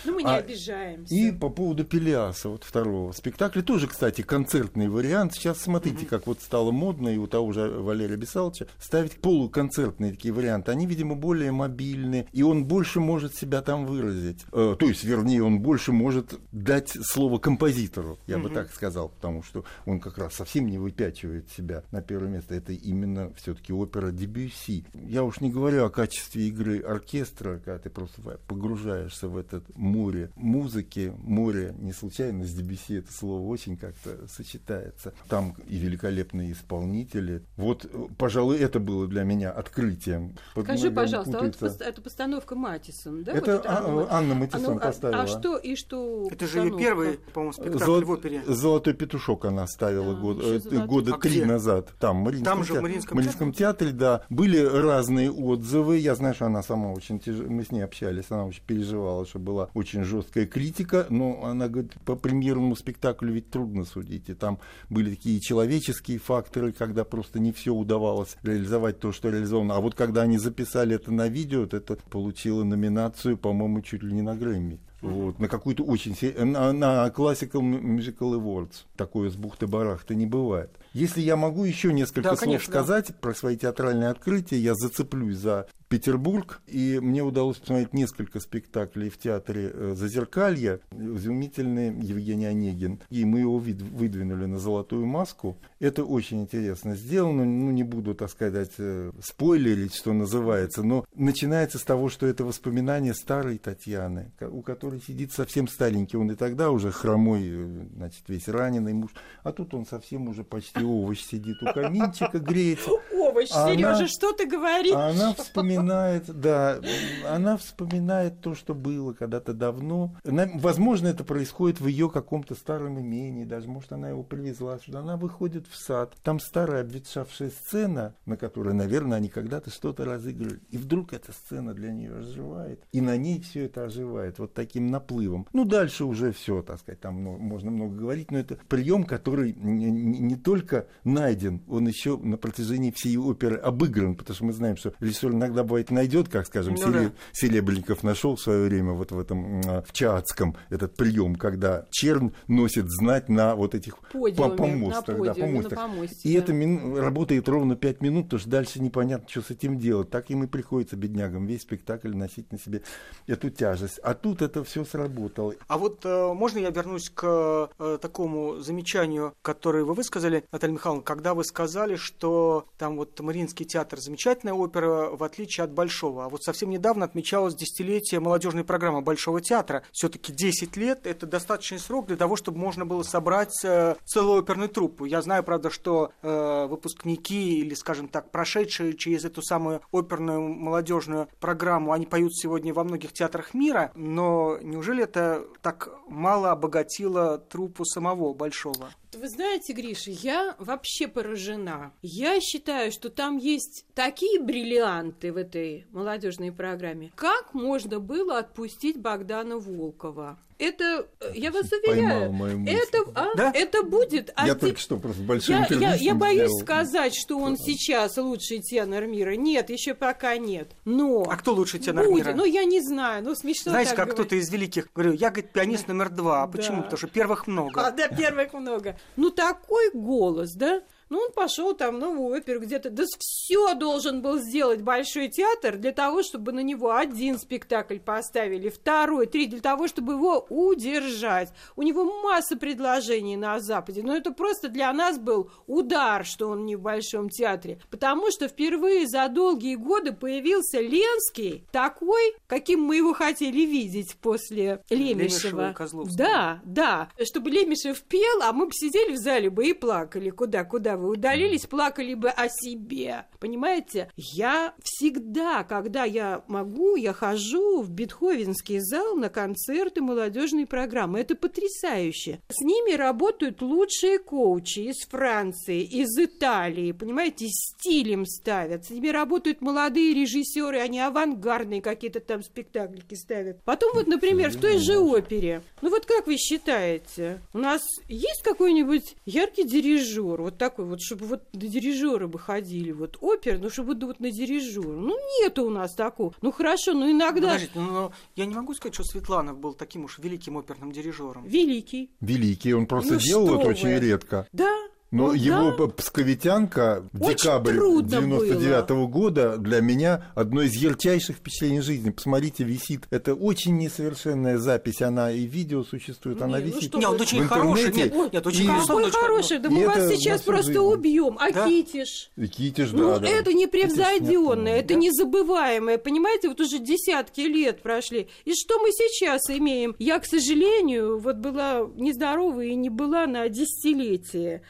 Ну, 0.04 0.14
мы 0.14 0.22
не 0.22 0.28
А, 0.28 0.36
обижаемся. 0.36 1.14
и 1.14 1.30
по 1.32 1.50
поводу 1.50 1.84
Пелиаса, 1.84 2.48
вот 2.48 2.64
второго 2.64 3.12
спектакля, 3.12 3.62
тоже, 3.62 3.88
кстати, 3.88 4.22
концертный 4.22 4.88
вариант. 4.88 5.34
Сейчас 5.34 5.60
смотрите, 5.60 6.06
как 6.06 6.26
вот 6.26 6.40
стало 6.40 6.70
модно 6.70 7.08
и 7.08 7.18
у 7.18 7.26
того 7.26 7.52
же 7.52 7.68
Валерия 7.68 8.16
Бесалча 8.16 8.66
ставить 8.78 9.20
полуконцертные 9.20 10.12
такие 10.12 10.32
варианты. 10.32 10.72
Они, 10.72 10.86
видимо, 10.86 11.14
более 11.14 11.52
мобильные, 11.52 12.26
и 12.32 12.42
он 12.42 12.64
больше 12.64 13.00
может 13.00 13.34
себя 13.34 13.60
там 13.60 13.86
выразить. 13.86 14.44
Э, 14.52 14.76
то 14.78 14.86
есть, 14.86 15.04
вернее, 15.04 15.42
он 15.42 15.60
больше 15.60 15.92
может 15.92 16.38
дать 16.52 16.90
слово 17.02 17.38
композитору, 17.38 18.18
я 18.26 18.38
бы 18.38 18.48
так 18.48 18.72
сказал, 18.72 19.08
потому 19.10 19.42
что 19.42 19.64
он 19.84 20.00
как 20.00 20.18
раз 20.18 20.34
совсем 20.34 20.66
не 20.68 20.78
выпячивает 20.78 21.50
себя 21.50 21.82
на 21.90 22.00
первое 22.00 22.30
место. 22.30 22.54
Это 22.54 22.72
именно 22.72 23.32
все-таки 23.34 23.72
опера 23.72 24.10
Дебюсси. 24.54 24.84
Я 25.06 25.24
уж 25.24 25.40
не 25.40 25.50
говорю 25.50 25.84
о 25.84 25.90
качестве 25.90 26.48
игры 26.48 26.80
оркестра, 26.80 27.60
когда 27.64 27.78
ты 27.78 27.90
просто 27.90 28.20
погружаешься 28.46 29.28
в 29.28 29.36
это 29.36 29.62
море 29.74 30.30
музыки, 30.36 31.12
море, 31.18 31.74
не 31.78 31.92
случайно 31.92 32.44
с 32.44 32.52
Дебюсси 32.52 32.94
это 32.98 33.12
слово 33.12 33.46
очень 33.48 33.76
как-то 33.76 34.26
сочетается. 34.28 35.12
Там 35.28 35.54
и 35.66 35.76
великолепные 35.76 36.52
исполнители. 36.52 37.42
Вот, 37.56 37.84
э, 37.84 38.06
пожалуй, 38.18 38.58
это 38.58 38.78
было 38.80 39.06
для 39.06 39.24
меня 39.24 39.50
открытием. 39.50 40.36
Скажи, 40.52 40.90
многое 40.90 40.90
пожалуйста, 40.90 41.38
а 41.38 41.42
вот 41.42 41.80
это 41.80 42.02
постановка 42.02 42.54
Матисон, 42.54 43.24
да? 43.24 43.32
Это 43.32 43.52
вот 43.56 43.66
А- 43.66 43.78
Анна, 43.78 44.06
Анна 44.10 44.32
А 44.32 44.36
Матисон 44.36 44.76
а- 44.76 44.80
поставила. 44.80 45.22
А 45.22 45.26
что 45.26 45.56
и 45.56 45.76
что? 45.76 46.28
Это 46.30 46.46
же 46.46 46.60
ее 46.60 46.76
первый, 46.76 47.18
по-моему, 47.32 47.52
спектакль 47.52 47.84
Золот- 47.84 48.04
в 48.04 48.10
опере. 48.10 48.42
Золотой 48.46 48.94
петушок 48.94 49.44
она 49.44 49.66
ставила 49.66 50.14
Да, 50.14 50.20
год- 50.20 50.42
э, 50.42 50.86
года 50.86 51.14
А 51.14 51.18
три 51.18 51.44
назад. 51.44 51.92
Там, 51.98 52.20
в 52.20 52.24
Мариинском 52.24 52.44
Там 52.44 52.58
же, 52.58 52.64
в 52.64 52.66
театре. 52.68 52.82
Мариинском 52.82 53.16
Мариинском 53.16 53.52
театре, 53.52 53.90
да. 53.92 54.24
Были 54.44 54.58
разные 54.58 55.32
отзывы. 55.32 55.96
Я 55.96 56.14
знаю, 56.16 56.34
что 56.34 56.44
она 56.44 56.62
сама 56.62 56.92
очень 56.92 57.18
тяжело... 57.18 57.48
Мы 57.48 57.64
с 57.64 57.72
ней 57.72 57.80
общались, 57.80 58.26
она 58.28 58.44
очень 58.44 58.62
переживала, 58.66 59.24
что 59.24 59.38
была 59.38 59.70
очень 59.72 60.04
жесткая 60.04 60.44
критика. 60.44 61.06
Но 61.08 61.42
она 61.44 61.66
говорит, 61.66 61.94
по 62.04 62.14
премьерному 62.14 62.76
спектаклю 62.76 63.32
ведь 63.32 63.48
трудно 63.48 63.86
судить. 63.86 64.28
И 64.28 64.34
там 64.34 64.58
были 64.90 65.14
такие 65.14 65.40
человеческие 65.40 66.18
факторы, 66.18 66.72
когда 66.72 67.04
просто 67.04 67.38
не 67.38 67.52
все 67.52 67.72
удавалось 67.72 68.36
реализовать 68.42 69.00
то, 69.00 69.12
что 69.12 69.30
реализовано. 69.30 69.76
А 69.76 69.80
вот 69.80 69.94
когда 69.94 70.20
они 70.20 70.36
записали 70.36 70.96
это 70.96 71.10
на 71.10 71.28
видео, 71.28 71.60
вот 71.60 71.72
это 71.72 71.96
получило 72.10 72.64
номинацию, 72.64 73.38
по-моему, 73.38 73.80
чуть 73.80 74.02
ли 74.02 74.12
не 74.12 74.20
на 74.20 74.36
Грэмми. 74.36 74.78
Вот, 75.04 75.38
на 75.38 75.48
какую-то 75.48 75.84
очень... 75.84 76.16
На, 76.44 76.72
на 76.72 77.06
Classical 77.08 77.60
Musical 77.60 78.38
Awards. 78.40 78.84
Такое 78.96 79.30
с 79.30 79.36
бухты-барахты 79.36 80.14
не 80.14 80.26
бывает. 80.26 80.70
Если 80.92 81.20
я 81.20 81.36
могу 81.36 81.64
еще 81.64 81.92
несколько 81.92 82.22
Да, 82.22 82.28
слов 82.30 82.40
конечно, 82.40 82.72
да. 82.72 82.80
сказать 82.80 83.20
про 83.20 83.34
свои 83.34 83.56
театральные 83.56 84.08
открытия, 84.10 84.58
я 84.58 84.74
зацеплюсь 84.74 85.36
за 85.36 85.66
Петербург, 85.88 86.60
и 86.66 86.98
мне 87.00 87.22
удалось 87.22 87.58
посмотреть 87.58 87.92
несколько 87.92 88.40
спектаклей 88.40 89.10
в 89.10 89.18
театре 89.18 89.70
э, 89.72 89.94
«Зазеркалье». 89.96 90.80
Изумительный 90.92 91.88
Евгений 92.00 92.46
Онегин. 92.46 93.00
И 93.10 93.24
мы 93.24 93.40
его 93.40 93.58
выдвинули 93.58 94.46
на 94.46 94.58
«Золотую 94.58 95.06
маску». 95.06 95.56
Это 95.78 96.04
очень 96.04 96.42
интересно 96.42 96.96
сделано. 96.96 97.44
Ну, 97.44 97.70
не 97.70 97.82
буду, 97.82 98.14
так 98.14 98.30
сказать, 98.30 98.72
э, 98.78 99.12
спойлерить, 99.22 99.94
что 99.94 100.12
называется, 100.12 100.82
но 100.82 101.04
начинается 101.14 101.78
с 101.78 101.82
того, 101.82 102.08
что 102.08 102.26
это 102.26 102.44
воспоминание 102.44 103.14
старой 103.14 103.58
Татьяны, 103.58 104.32
у 104.40 104.62
которой 104.62 105.00
сидит 105.00 105.32
совсем 105.32 105.68
старенький. 105.68 106.16
Он 106.16 106.30
и 106.30 106.34
тогда 106.34 106.70
уже 106.70 106.90
хромой, 106.90 107.42
э, 107.44 107.86
значит, 107.96 108.24
весь 108.28 108.48
раненый 108.48 108.94
муж. 108.94 109.10
А 109.42 109.52
тут 109.52 109.74
он 109.74 109.86
совсем 109.86 110.28
уже 110.28 110.44
почти 110.44 110.82
овощ 110.82 111.20
сидит 111.22 111.62
у 111.62 111.72
каминчика, 111.72 112.38
греется. 112.38 112.90
Овощ, 113.14 113.48
а 113.52 113.70
Сережа, 113.70 114.06
что 114.06 114.32
ты 114.32 114.46
говоришь? 114.46 114.94
А 114.94 115.08
она 115.08 115.34
вспоминает, 115.34 115.83
да, 115.84 116.80
она 117.28 117.56
вспоминает 117.56 118.40
то, 118.40 118.54
что 118.54 118.74
было 118.74 119.12
когда-то 119.12 119.52
давно. 119.52 120.14
Возможно, 120.24 121.08
это 121.08 121.24
происходит 121.24 121.80
в 121.80 121.86
ее 121.86 122.10
каком-то 122.10 122.54
старом 122.54 123.00
имении, 123.00 123.44
даже, 123.44 123.68
может, 123.68 123.92
она 123.92 124.08
его 124.10 124.22
привезла 124.22 124.78
сюда. 124.78 125.00
Она 125.00 125.16
выходит 125.16 125.66
в 125.66 125.76
сад, 125.76 126.14
там 126.22 126.40
старая 126.40 126.82
обветшавшая 126.82 127.50
сцена, 127.50 128.14
на 128.26 128.36
которой, 128.36 128.74
наверное, 128.74 129.18
они 129.18 129.28
когда-то 129.28 129.70
что-то 129.70 130.04
разыгрывали. 130.04 130.60
И 130.70 130.78
вдруг 130.78 131.12
эта 131.12 131.32
сцена 131.32 131.74
для 131.74 131.92
нее 131.92 132.16
оживает, 132.18 132.84
и 132.92 133.00
на 133.00 133.16
ней 133.16 133.40
все 133.40 133.64
это 133.64 133.84
оживает, 133.84 134.38
вот 134.38 134.54
таким 134.54 134.90
наплывом. 134.90 135.46
Ну, 135.52 135.64
дальше 135.64 136.04
уже 136.04 136.32
все, 136.32 136.62
так 136.62 136.78
сказать, 136.80 137.00
там 137.00 137.14
можно 137.14 137.70
много 137.70 137.94
говорить, 137.96 138.30
но 138.30 138.38
это 138.38 138.58
прием, 138.68 139.04
который 139.04 139.54
не, 139.54 139.90
не 139.90 140.36
только 140.36 140.86
найден, 141.04 141.62
он 141.68 141.88
еще 141.88 142.16
на 142.16 142.36
протяжении 142.36 142.90
всей 142.90 143.16
оперы 143.16 143.56
обыгран, 143.56 144.14
потому 144.14 144.34
что 144.34 144.44
мы 144.44 144.52
знаем, 144.52 144.76
что 144.76 144.92
режиссер 145.00 145.32
иногда 145.32 145.63
бывает 145.64 145.90
найдет, 145.90 146.28
как, 146.28 146.46
скажем, 146.46 146.74
ну, 146.74 146.80
Селе, 146.80 147.00
да. 147.08 147.12
Селебренников 147.32 148.02
нашел 148.02 148.36
в 148.36 148.40
свое 148.40 148.66
время 148.68 148.92
вот 148.92 149.12
в 149.12 149.18
этом, 149.18 149.60
в 149.62 149.92
Чаадском 149.92 150.56
этот 150.70 150.96
прием, 150.96 151.36
когда 151.36 151.86
чернь 151.90 152.32
носит 152.48 152.90
знать 152.90 153.28
на 153.28 153.54
вот 153.54 153.74
этих 153.74 153.98
Подиуме, 154.12 154.56
помостах. 154.56 155.08
На 155.08 155.14
подиуме, 155.14 155.34
да, 155.34 155.46
помостах. 155.46 155.78
На 155.78 155.88
помосте, 155.88 156.28
и 156.28 156.32
да. 156.34 156.38
это 156.38 156.52
мин, 156.52 156.96
работает 156.96 157.48
ровно 157.48 157.76
5 157.76 158.00
минут, 158.00 158.24
потому 158.26 158.40
что 158.40 158.50
дальше 158.50 158.80
непонятно, 158.80 159.28
что 159.28 159.42
с 159.42 159.50
этим 159.50 159.78
делать. 159.78 160.10
Так 160.10 160.30
им 160.30 160.44
и 160.44 160.46
приходится 160.46 160.96
беднягам 160.96 161.46
весь 161.46 161.62
спектакль 161.62 162.14
носить 162.14 162.52
на 162.52 162.58
себе 162.58 162.82
эту 163.26 163.50
тяжесть. 163.50 163.98
А 163.98 164.14
тут 164.14 164.42
это 164.42 164.64
все 164.64 164.84
сработало. 164.84 165.54
А 165.66 165.78
вот 165.78 166.04
э, 166.04 166.32
можно 166.32 166.58
я 166.58 166.70
вернусь 166.70 167.10
к 167.10 167.70
э, 167.78 167.98
такому 168.00 168.56
замечанию, 168.60 169.34
которое 169.42 169.84
вы 169.84 169.94
высказали, 169.94 170.44
Наталья 170.52 170.74
Михайловна, 170.74 171.02
когда 171.02 171.34
вы 171.34 171.44
сказали, 171.44 171.96
что 171.96 172.66
там 172.78 172.96
вот 172.96 173.18
Мариинский 173.20 173.64
театр 173.64 174.00
замечательная 174.00 174.54
опера, 174.54 175.10
в 175.10 175.22
отличие 175.22 175.53
от 175.62 175.72
Большого. 175.72 176.24
А 176.24 176.28
вот 176.28 176.42
совсем 176.42 176.70
недавно 176.70 177.04
отмечалось 177.04 177.54
десятилетие 177.54 178.20
молодежной 178.20 178.64
программы 178.64 179.00
Большого 179.00 179.40
театра. 179.40 179.82
Все-таки 179.92 180.32
10 180.32 180.76
лет– 180.76 181.00
это 181.06 181.26
достаточный 181.26 181.78
срок 181.78 182.06
для 182.06 182.16
того, 182.16 182.36
чтобы 182.36 182.58
можно 182.58 182.84
было 182.84 183.02
собрать 183.02 183.64
э, 183.64 183.96
целую 184.04 184.40
оперную 184.40 184.68
труппу. 184.68 185.04
Я 185.04 185.22
знаю, 185.22 185.44
правда, 185.44 185.70
что 185.70 186.12
э, 186.22 186.66
выпускники 186.66 187.60
или, 187.60 187.74
скажем 187.74 188.08
так, 188.08 188.30
прошедшие 188.30 188.94
через 188.94 189.24
эту 189.24 189.42
самую 189.42 189.80
оперную 189.92 190.40
молодежную 190.40 191.28
программу, 191.40 191.92
они 191.92 192.06
поют 192.06 192.36
сегодня 192.36 192.72
во 192.72 192.84
многих 192.84 193.12
театрах 193.12 193.54
мира, 193.54 193.92
но 193.94 194.58
неужели 194.62 195.04
это 195.04 195.44
так 195.62 195.90
мало 196.08 196.50
обогатило 196.50 197.38
труппу 197.38 197.84
самого 197.84 198.34
Большого? 198.34 198.90
Вы 199.14 199.28
знаете, 199.28 199.72
Гриша, 199.72 200.10
я 200.10 200.56
вообще 200.58 201.08
поражена. 201.08 201.92
Я 202.02 202.40
считаю, 202.40 202.90
что 202.92 203.10
там 203.10 203.38
есть 203.38 203.84
такие 203.94 204.40
бриллианты 204.40 205.32
в 205.32 205.36
этой 205.36 205.86
молодежной 205.90 206.52
программе. 206.52 207.12
Как 207.14 207.54
можно 207.54 208.00
было 208.00 208.38
отпустить 208.38 209.00
Богдана 209.00 209.58
Волкова? 209.58 210.38
Это, 210.64 211.06
э, 211.20 211.32
я 211.34 211.50
вас 211.52 211.70
уверяю, 211.70 212.32
это, 212.66 212.98
а, 213.14 213.34
да? 213.36 213.52
это 213.54 213.82
будет... 213.82 214.32
Я 214.36 214.44
один... 214.44 214.58
только 214.58 214.80
что 214.80 214.96
просто 214.96 215.22
большой 215.22 215.56
я, 215.56 215.66
я, 215.68 215.94
я 215.94 216.14
боюсь 216.14 216.46
сделал. 216.46 216.60
сказать, 216.60 217.14
что 217.14 217.38
он 217.38 217.58
сейчас 217.58 218.16
лучший 218.16 218.62
тенор 218.62 219.06
мира. 219.06 219.32
Нет, 219.32 219.68
еще 219.68 219.94
пока 219.94 220.38
нет. 220.38 220.72
Но... 220.86 221.24
А 221.28 221.36
кто 221.36 221.52
лучший 221.52 221.80
тенор 221.80 222.06
будет. 222.06 222.26
мира? 222.26 222.34
Ну, 222.34 222.44
я 222.44 222.64
не 222.64 222.80
знаю, 222.80 223.22
ну, 223.22 223.34
смешно 223.34 223.72
Знаете, 223.72 223.90
как 223.90 224.06
говорить. 224.08 224.14
кто-то 224.14 224.36
из 224.36 224.50
великих, 224.50 224.88
говорю, 224.94 225.12
я, 225.12 225.30
говорит, 225.30 225.52
пианист 225.52 225.88
номер 225.88 226.08
два. 226.08 226.44
А 226.44 226.46
почему? 226.46 226.78
Да. 226.78 226.82
Потому 226.84 226.98
что 226.98 227.08
первых 227.08 227.46
много. 227.46 227.86
А, 227.86 227.90
да, 227.90 228.08
первых 228.08 228.54
много. 228.54 228.96
Ну, 229.16 229.30
такой 229.30 229.90
голос, 229.92 230.52
да? 230.54 230.82
Ну, 231.08 231.18
он 231.18 231.32
пошел 231.32 231.74
там 231.74 231.98
новую 231.98 232.36
оперу 232.36 232.60
где-то. 232.60 232.90
Да 232.90 233.04
все 233.18 233.74
должен 233.74 234.22
был 234.22 234.38
сделать 234.38 234.82
Большой 234.82 235.28
театр 235.28 235.76
для 235.76 235.92
того, 235.92 236.22
чтобы 236.22 236.52
на 236.52 236.60
него 236.60 236.94
один 236.94 237.38
спектакль 237.38 237.98
поставили, 237.98 238.68
второй, 238.68 239.26
три, 239.26 239.46
для 239.46 239.60
того, 239.60 239.88
чтобы 239.88 240.14
его 240.14 240.46
удержать. 240.48 241.52
У 241.76 241.82
него 241.82 242.04
масса 242.22 242.56
предложений 242.56 243.36
на 243.36 243.60
Западе, 243.60 244.02
но 244.02 244.16
это 244.16 244.32
просто 244.32 244.68
для 244.68 244.92
нас 244.92 245.18
был 245.18 245.50
удар, 245.66 246.24
что 246.24 246.48
он 246.48 246.64
не 246.64 246.76
в 246.76 246.80
Большом 246.80 247.28
театре. 247.28 247.80
Потому 247.90 248.30
что 248.30 248.48
впервые 248.48 249.06
за 249.06 249.28
долгие 249.28 249.76
годы 249.76 250.12
появился 250.12 250.80
Ленский, 250.80 251.66
такой, 251.72 252.34
каким 252.46 252.82
мы 252.82 252.96
его 252.96 253.14
хотели 253.14 253.62
видеть 253.62 254.16
после 254.20 254.82
Лемешева. 254.90 255.74
Лемешева 255.74 256.04
да, 256.16 256.60
да. 256.64 257.08
Чтобы 257.22 257.50
Лемешев 257.50 258.02
пел, 258.02 258.42
а 258.42 258.52
мы 258.52 258.66
бы 258.66 258.72
сидели 258.72 259.12
в 259.12 259.18
зале 259.18 259.50
бы 259.50 259.66
и 259.66 259.72
плакали. 259.72 260.30
Куда, 260.30 260.64
вы 260.96 261.10
удалились, 261.10 261.66
плакали 261.66 262.14
бы 262.14 262.28
о 262.28 262.48
себе. 262.48 263.26
Понимаете? 263.40 264.10
Я 264.16 264.74
всегда, 264.82 265.64
когда 265.64 266.04
я 266.04 266.42
могу, 266.48 266.96
я 266.96 267.12
хожу 267.12 267.82
в 267.82 267.90
Бетховенский 267.90 268.78
зал 268.80 269.16
на 269.16 269.28
концерты 269.28 270.00
молодежной 270.00 270.66
программы. 270.66 271.20
Это 271.20 271.34
потрясающе. 271.34 272.40
С 272.48 272.60
ними 272.62 272.94
работают 272.94 273.62
лучшие 273.62 274.18
коучи 274.18 274.80
из 274.80 275.06
Франции, 275.08 275.82
из 275.82 276.18
Италии. 276.18 276.92
Понимаете, 276.92 277.46
стилем 277.48 278.26
ставят. 278.26 278.86
С 278.86 278.90
ними 278.90 279.08
работают 279.08 279.60
молодые 279.60 280.14
режиссеры, 280.14 280.78
они 280.80 281.00
авангардные 281.00 281.82
какие-то 281.82 282.20
там 282.20 282.42
спектаклики 282.42 283.14
ставят. 283.14 283.62
Потом 283.64 283.92
вот, 283.94 284.06
например, 284.06 284.50
в 284.50 284.60
той 284.60 284.78
же 284.78 284.98
опере. 284.98 285.62
Ну 285.82 285.90
вот 285.90 286.06
как 286.06 286.26
вы 286.26 286.36
считаете, 286.36 287.40
у 287.52 287.58
нас 287.58 287.82
есть 288.08 288.42
какой-нибудь 288.42 289.16
яркий 289.26 289.64
дирижер, 289.64 290.42
вот 290.42 290.58
такой 290.58 290.83
вот, 290.84 291.00
чтобы 291.00 291.26
вот 291.26 291.42
на 291.52 291.60
дирижера 291.60 292.26
бы 292.26 292.38
ходили, 292.38 292.92
вот 292.92 293.18
опер, 293.20 293.58
ну 293.58 293.70
чтобы 293.70 293.94
вот 294.06 294.20
на 294.20 294.30
дирижера. 294.30 294.86
Ну 294.86 295.16
нету 295.40 295.64
у 295.64 295.70
нас 295.70 295.94
такого. 295.94 296.34
Ну 296.42 296.52
хорошо, 296.52 296.92
ну 296.92 297.10
иногда... 297.10 297.48
Подождите, 297.48 297.72
ну, 297.74 297.90
но 297.90 298.12
я 298.36 298.46
не 298.46 298.54
могу 298.54 298.74
сказать, 298.74 298.94
что 298.94 299.04
Светланов 299.04 299.58
был 299.58 299.74
таким 299.74 300.04
уж 300.04 300.18
великим 300.18 300.56
оперным 300.56 300.92
дирижером. 300.92 301.46
Великий. 301.46 302.10
Великий, 302.20 302.74
он 302.74 302.86
просто 302.86 303.14
ну, 303.14 303.20
делал 303.20 303.46
это 303.56 303.66
вы? 303.66 303.70
очень 303.70 303.98
редко. 303.98 304.46
Да, 304.52 304.72
но 305.14 305.28
ну, 305.28 305.32
его 305.32 305.70
да? 305.70 305.86
псковитянка 305.86 307.04
в 307.12 307.22
Очень 307.22 307.36
декабре 307.36 307.74
99 307.74 308.90
-го 308.90 309.06
года 309.06 309.58
для 309.58 309.80
меня 309.80 310.32
одно 310.34 310.62
из 310.62 310.74
ярчайших 310.74 311.36
впечатлений 311.36 311.82
жизни. 311.82 312.10
Посмотрите, 312.10 312.64
висит. 312.64 313.06
Это 313.10 313.34
очень 313.34 313.76
несовершенная 313.76 314.58
запись. 314.58 315.02
Она 315.02 315.30
и 315.30 315.42
видео 315.44 315.84
существует, 315.84 316.42
она 316.42 316.60
не, 316.60 316.70
ну 316.70 316.76
висит. 316.76 316.92
Ну 316.94 316.98
нет, 316.98 317.20
очень 317.20 317.46
хороший. 317.46 317.92
Нет, 317.92 318.32
нет, 318.32 318.44
очень 318.44 318.64
и... 318.64 318.66
Какой 318.66 319.10
хороший? 319.12 319.58
Да 319.60 319.70
мы 319.70 319.86
вас 319.86 320.08
сейчас 320.08 320.42
просто 320.42 320.72
жизнь. 320.72 320.78
убьем. 320.78 321.38
А 321.38 321.52
да? 321.52 321.68
Китиш? 321.68 322.30
И 322.36 322.48
Китиш, 322.48 322.90
да. 322.90 322.98
Ну, 322.98 323.20
да. 323.20 323.28
это 323.28 323.52
непревзойденное, 323.52 324.80
это 324.80 324.94
да? 324.94 324.94
незабываемое. 324.94 325.98
Понимаете, 325.98 326.48
вот 326.48 326.60
уже 326.60 326.80
десятки 326.80 327.42
лет 327.42 327.82
прошли. 327.82 328.28
И 328.44 328.52
что 328.54 328.80
мы 328.80 328.90
сейчас 328.90 329.42
имеем? 329.48 329.94
Я, 330.00 330.18
к 330.18 330.26
сожалению, 330.26 331.20
вот 331.20 331.36
была 331.36 331.88
нездорова 331.94 332.62
и 332.62 332.74
не 332.74 332.90
была 332.90 333.28
на 333.28 333.48
десятилетие. 333.48 334.62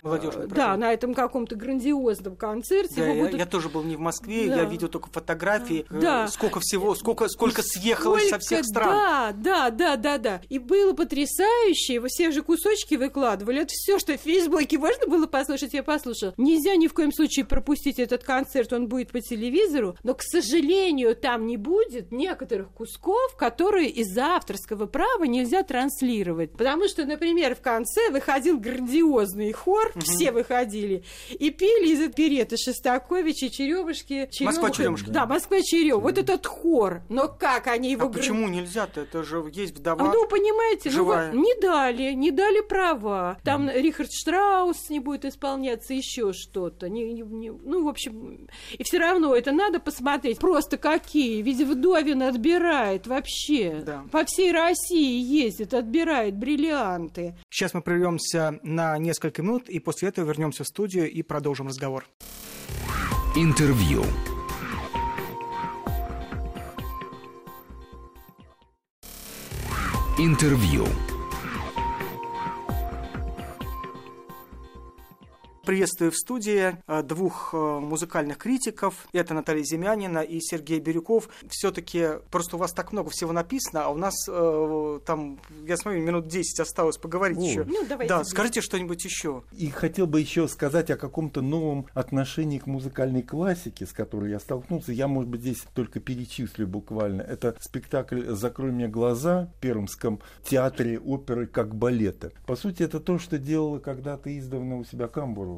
Да, 0.48 0.76
на 0.76 0.92
этом 0.92 1.14
каком-то 1.14 1.54
грандиозном 1.56 2.36
концерте. 2.36 2.94
Да, 2.96 3.06
я, 3.06 3.22
будут... 3.22 3.38
я 3.38 3.46
тоже 3.46 3.68
был 3.68 3.82
не 3.82 3.96
в 3.96 4.00
Москве, 4.00 4.48
да. 4.48 4.56
я 4.56 4.64
видел 4.64 4.88
только 4.88 5.08
фотографии, 5.10 5.86
э, 5.90 6.00
да. 6.00 6.28
сколько 6.28 6.60
всего, 6.60 6.94
сколько, 6.94 7.28
сколько 7.28 7.62
съехалось 7.62 8.28
сколько, 8.28 8.42
со 8.42 8.46
всех 8.46 8.64
стран. 8.64 8.88
Да, 8.90 9.32
да, 9.32 9.70
да, 9.70 9.96
да, 9.96 10.18
да. 10.18 10.40
И 10.48 10.58
было 10.58 10.92
потрясающе, 10.92 12.00
вы 12.00 12.08
все 12.08 12.30
же 12.30 12.42
кусочки 12.42 12.94
выкладывали. 12.94 13.62
Это 13.62 13.72
все, 13.72 13.98
что 13.98 14.16
в 14.16 14.20
Фейсбуке 14.20 14.78
можно 14.78 15.06
было 15.06 15.26
послушать, 15.26 15.74
я 15.74 15.82
послушала. 15.82 16.34
Нельзя 16.36 16.76
ни 16.76 16.86
в 16.86 16.94
коем 16.94 17.12
случае 17.12 17.44
пропустить 17.44 17.98
этот 17.98 18.24
концерт, 18.24 18.72
он 18.72 18.88
будет 18.88 19.10
по 19.12 19.20
телевизору, 19.20 19.96
но, 20.02 20.14
к 20.14 20.22
сожалению, 20.22 21.14
там 21.16 21.46
не 21.46 21.56
будет 21.56 22.12
некоторых 22.12 22.70
кусков, 22.70 23.36
которые 23.36 23.88
из-за 23.90 24.36
авторского 24.36 24.86
права 24.86 25.24
нельзя 25.24 25.62
транслировать. 25.62 26.52
Потому 26.52 26.88
что, 26.88 27.04
например, 27.04 27.54
в 27.54 27.60
конце 27.60 28.10
выходил 28.10 28.58
грандиозный 28.58 29.52
хор, 29.52 29.92
угу 29.94 30.13
все 30.16 30.32
выходили. 30.32 31.04
И 31.30 31.50
пели 31.50 31.92
из 31.92 32.00
опереты 32.00 32.56
Шостаковича, 32.56 33.50
Черемушки. 33.50 34.28
Москва-Черемушка. 34.40 35.10
Да, 35.10 35.26
Москва-Черем. 35.26 36.00
Вот 36.00 36.18
этот 36.18 36.46
хор. 36.46 37.02
Но 37.08 37.28
как 37.28 37.66
они 37.66 37.92
его... 37.92 38.06
А 38.06 38.10
почему 38.10 38.48
нельзя-то? 38.48 39.02
Это 39.02 39.22
же 39.22 39.44
есть 39.52 39.78
вдова. 39.78 40.12
Ну, 40.12 40.26
понимаете, 40.28 40.90
живая. 40.90 41.32
ну, 41.32 41.42
не 41.42 41.60
дали, 41.60 42.12
не 42.12 42.30
дали 42.30 42.60
права. 42.60 43.38
Там 43.44 43.70
Рихард 43.70 44.10
Штраус 44.12 44.90
не 44.90 45.00
будет 45.00 45.24
исполняться, 45.24 45.94
еще 45.94 46.32
что-то. 46.32 46.88
Не, 46.88 47.12
не, 47.12 47.22
не, 47.22 47.50
ну, 47.50 47.84
в 47.84 47.88
общем, 47.88 48.48
и 48.72 48.82
все 48.82 48.98
равно 48.98 49.34
это 49.34 49.52
надо 49.52 49.80
посмотреть. 49.80 50.38
Просто 50.38 50.76
какие. 50.76 51.42
Ведь 51.42 51.60
Вдовин 51.60 52.22
отбирает 52.22 53.06
вообще. 53.06 53.82
Да. 53.84 54.04
По 54.10 54.24
всей 54.24 54.52
России 54.52 55.20
ездит, 55.20 55.74
отбирает 55.74 56.36
бриллианты. 56.36 57.36
Сейчас 57.50 57.74
мы 57.74 57.82
прервемся 57.82 58.58
на 58.62 58.98
несколько 58.98 59.42
минут, 59.42 59.68
и 59.68 59.78
после 59.78 60.03
этого 60.04 60.26
вернемся 60.26 60.64
в 60.64 60.66
студию 60.66 61.10
и 61.10 61.22
продолжим 61.22 61.68
разговор. 61.68 62.06
Интервью. 63.36 64.04
Интервью. 70.18 70.86
Приветствую 75.64 76.10
в 76.10 76.16
студии 76.16 76.76
э, 76.86 77.02
двух 77.02 77.54
э, 77.54 77.56
музыкальных 77.56 78.36
критиков. 78.36 79.06
Это 79.14 79.32
Наталья 79.32 79.62
Земянина 79.62 80.18
и 80.18 80.38
Сергей 80.40 80.78
Бирюков. 80.78 81.30
Все-таки 81.48 82.20
просто 82.30 82.56
у 82.56 82.58
вас 82.58 82.72
так 82.72 82.92
много 82.92 83.08
всего 83.08 83.32
написано, 83.32 83.86
а 83.86 83.88
у 83.88 83.96
нас 83.96 84.14
э, 84.28 85.00
там, 85.06 85.40
я 85.66 85.78
смотрю, 85.78 86.02
минут 86.02 86.28
10 86.28 86.60
осталось 86.60 86.98
поговорить 86.98 87.38
О. 87.38 87.40
еще. 87.40 87.64
Ну, 87.64 87.86
давайте. 87.88 88.12
Да, 88.12 88.24
скажите 88.24 88.60
что-нибудь 88.60 89.02
еще. 89.06 89.42
И 89.52 89.70
хотел 89.70 90.06
бы 90.06 90.20
еще 90.20 90.48
сказать 90.48 90.90
о 90.90 90.98
каком-то 90.98 91.40
новом 91.40 91.86
отношении 91.94 92.58
к 92.58 92.66
музыкальной 92.66 93.22
классике, 93.22 93.86
с 93.86 93.92
которой 93.92 94.32
я 94.32 94.40
столкнулся. 94.40 94.92
Я, 94.92 95.08
может 95.08 95.30
быть, 95.30 95.40
здесь 95.40 95.64
только 95.72 95.98
перечислю 95.98 96.66
буквально. 96.66 97.22
Это 97.22 97.56
спектакль 97.60 98.22
«Закрой 98.34 98.70
мне 98.70 98.86
глаза» 98.86 99.48
в 99.56 99.60
Пермском 99.60 100.20
театре 100.44 100.98
оперы 100.98 101.46
как 101.46 101.74
балета. 101.74 102.32
По 102.46 102.54
сути, 102.54 102.82
это 102.82 103.00
то, 103.00 103.18
что 103.18 103.38
делала 103.38 103.78
когда-то 103.78 104.36
издавна 104.38 104.76
у 104.76 104.84
себя 104.84 105.08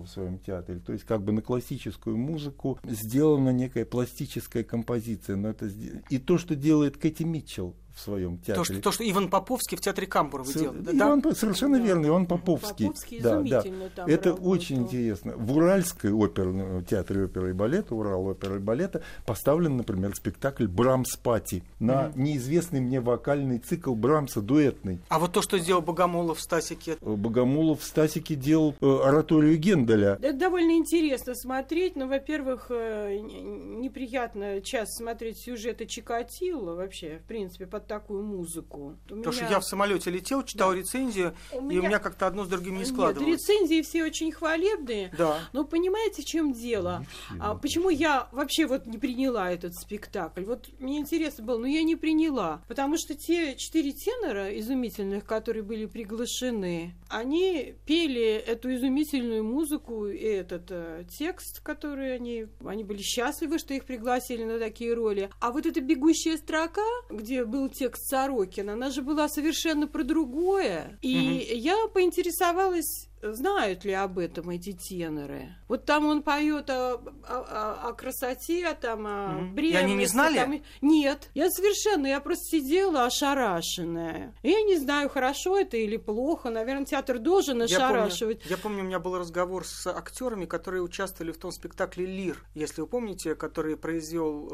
В 0.02 0.08
своем 0.08 0.38
театре. 0.38 0.78
То 0.78 0.92
есть, 0.92 1.04
как 1.04 1.22
бы 1.22 1.32
на 1.32 1.42
классическую 1.42 2.16
музыку 2.16 2.78
сделана 2.84 3.50
некая 3.50 3.84
пластическая 3.84 4.64
композиция. 4.64 5.36
Но 5.36 5.48
это... 5.48 5.66
И 6.10 6.18
то, 6.18 6.38
что 6.38 6.54
делает 6.54 6.96
Кэти 6.96 7.22
Митчелл 7.22 7.76
в 7.96 8.00
своем 8.00 8.36
театре. 8.36 8.54
То 8.56 8.64
что, 8.64 8.80
то, 8.82 8.92
что 8.92 9.10
Иван 9.10 9.30
Поповский 9.30 9.78
в 9.78 9.80
театре 9.80 10.06
Камбура 10.06 10.42
вы 10.42 10.52
Сер- 10.52 10.60
делали. 10.60 10.80
да? 10.82 10.92
Иван 11.08 11.22
По- 11.22 11.34
совершенно 11.34 11.78
Да. 11.78 11.84
верно, 11.84 12.06
Иван 12.08 12.26
Поповский. 12.26 12.86
Поповский 12.88 13.20
Да, 13.20 13.40
да. 13.40 13.62
Это 14.06 14.28
работал. 14.30 14.48
очень 14.50 14.82
интересно. 14.82 15.32
В 15.36 15.56
Уральской 15.56 16.12
оперной 16.12 16.84
театре 16.84 17.24
оперы 17.24 17.50
и 17.50 17.52
балета, 17.54 17.94
Урал 17.94 18.26
оперы 18.26 18.56
и 18.56 18.58
балета, 18.58 19.02
поставлен, 19.24 19.78
например, 19.78 20.14
спектакль 20.14 20.66
Брамс 20.66 21.16
Пати 21.16 21.64
на 21.80 22.12
неизвестный 22.14 22.80
мне 22.80 23.00
вокальный 23.00 23.58
цикл 23.58 23.94
Брамса 23.94 24.42
дуэтный. 24.42 25.00
А 25.08 25.18
вот 25.18 25.32
то, 25.32 25.40
что 25.40 25.58
сделал 25.58 25.80
Богомолов 25.80 26.36
в 26.38 26.42
Стасике, 26.42 26.98
Э, 27.00 27.14
Богомолов 27.14 27.80
в 27.80 27.84
Стасике 27.84 28.34
делал 28.34 28.74
э, 28.78 28.98
ораторию 29.04 29.56
Генделя. 29.56 30.18
Это 30.20 30.34
довольно 30.34 30.72
интересно 30.72 31.34
смотреть, 31.34 31.96
но, 31.96 32.06
во-первых, 32.06 32.66
э, 32.70 33.16
н- 33.20 33.80
неприятно 33.80 34.60
часто 34.60 34.96
смотреть 34.96 35.38
сюжеты 35.38 35.86
Чикатило 35.86 36.74
вообще, 36.74 37.20
в 37.24 37.26
принципе, 37.26 37.66
под 37.66 37.85
такую 37.86 38.22
музыку. 38.24 38.96
У 39.06 39.08
потому 39.08 39.32
что 39.32 39.42
меня- 39.44 39.54
я 39.54 39.60
в 39.60 39.64
самолете 39.64 40.10
летел, 40.10 40.42
читал 40.42 40.72
рецензию, 40.74 41.34
У 41.52 41.56
и 41.56 41.58
у 41.58 41.62
меня- 41.62 41.88
меня 41.88 41.98
как-то 41.98 42.26
одно 42.26 42.44
с 42.44 42.48
другим 42.48 42.74
не 42.74 42.80
Нет, 42.80 42.88
складывалось. 42.88 43.40
рецензии 43.40 43.82
все 43.82 44.04
очень 44.04 44.32
хвалебные. 44.32 45.12
Да. 45.16 45.38
Но 45.52 45.64
понимаете, 45.64 46.22
в 46.22 46.24
чем 46.24 46.52
дело? 46.52 47.04
А 47.40 47.54
почему 47.54 47.90
я 47.90 48.28
вообще 48.32 48.66
вот 48.66 48.86
не 48.86 48.98
приняла 48.98 49.50
этот 49.50 49.74
спектакль? 49.74 50.44
Вот 50.44 50.68
мне 50.78 50.98
интересно 50.98 51.44
было, 51.44 51.58
но 51.58 51.66
я 51.66 51.82
не 51.82 51.96
приняла. 51.96 52.62
Потому 52.68 52.96
что 52.98 53.14
те 53.14 53.54
четыре 53.56 53.92
тенора 53.92 54.58
изумительных, 54.58 55.24
которые 55.24 55.62
были 55.62 55.86
приглашены, 55.86 56.94
они 57.08 57.74
пели 57.86 58.32
эту 58.46 58.74
изумительную 58.74 59.44
музыку 59.44 60.06
и 60.08 60.18
этот 60.18 60.66
э, 60.70 61.04
текст, 61.18 61.60
который 61.60 62.14
они... 62.14 62.46
Они 62.64 62.84
были 62.84 63.02
счастливы, 63.02 63.58
что 63.58 63.74
их 63.74 63.84
пригласили 63.84 64.44
на 64.44 64.58
такие 64.58 64.94
роли. 64.94 65.30
А 65.40 65.50
вот 65.52 65.66
эта 65.66 65.80
бегущая 65.80 66.36
строка, 66.36 66.82
где 67.10 67.44
был 67.44 67.68
текст 67.78 68.08
Сорокина, 68.08 68.72
она 68.74 68.90
же 68.90 69.02
была 69.02 69.28
совершенно 69.28 69.86
про 69.86 70.04
другое. 70.04 70.98
И 71.02 71.08
я 71.54 71.76
поинтересовалась 71.92 73.08
знают 73.22 73.84
ли 73.84 73.92
об 73.92 74.18
этом 74.18 74.50
эти 74.50 74.72
теноры. 74.72 75.54
Вот 75.68 75.84
там 75.84 76.06
он 76.06 76.22
поет 76.22 76.70
о, 76.70 76.94
о- 77.28 77.88
о- 77.88 77.92
красоте, 77.92 78.72
там 78.80 79.06
о. 79.06 79.38
И 79.40 79.44
бременности. 79.54 79.84
они 79.84 79.94
не 79.94 80.06
знали? 80.06 80.36
там 80.38 80.52
и- 80.54 80.62
Нет, 80.80 81.30
я 81.34 81.50
совершенно, 81.50 82.06
я 82.06 82.20
просто 82.20 82.44
сидела 82.58 83.04
ошарашенная. 83.06 84.34
Я 84.42 84.62
не 84.62 84.76
знаю, 84.76 85.08
хорошо 85.08 85.58
это 85.58 85.76
или 85.76 85.96
плохо. 85.96 86.50
Наверное, 86.50 86.84
театр 86.84 87.18
должен 87.18 87.62
Я 87.62 87.78
помню, 87.78 87.84
ошарашивать. 88.04 88.42
я 88.46 88.56
помню, 88.58 88.82
у 88.82 88.86
меня 88.86 88.98
был 88.98 89.18
разговор 89.18 89.64
с 89.66 89.86
актерами, 89.86 90.44
которые 90.46 90.82
участвовали 90.82 91.32
в 91.32 91.38
том 91.38 91.50
спектакле 91.52 92.06
Лир, 92.06 92.44
если 92.54 92.80
вы 92.82 92.86
помните, 92.86 93.34
который 93.34 93.76
произвел 93.76 94.48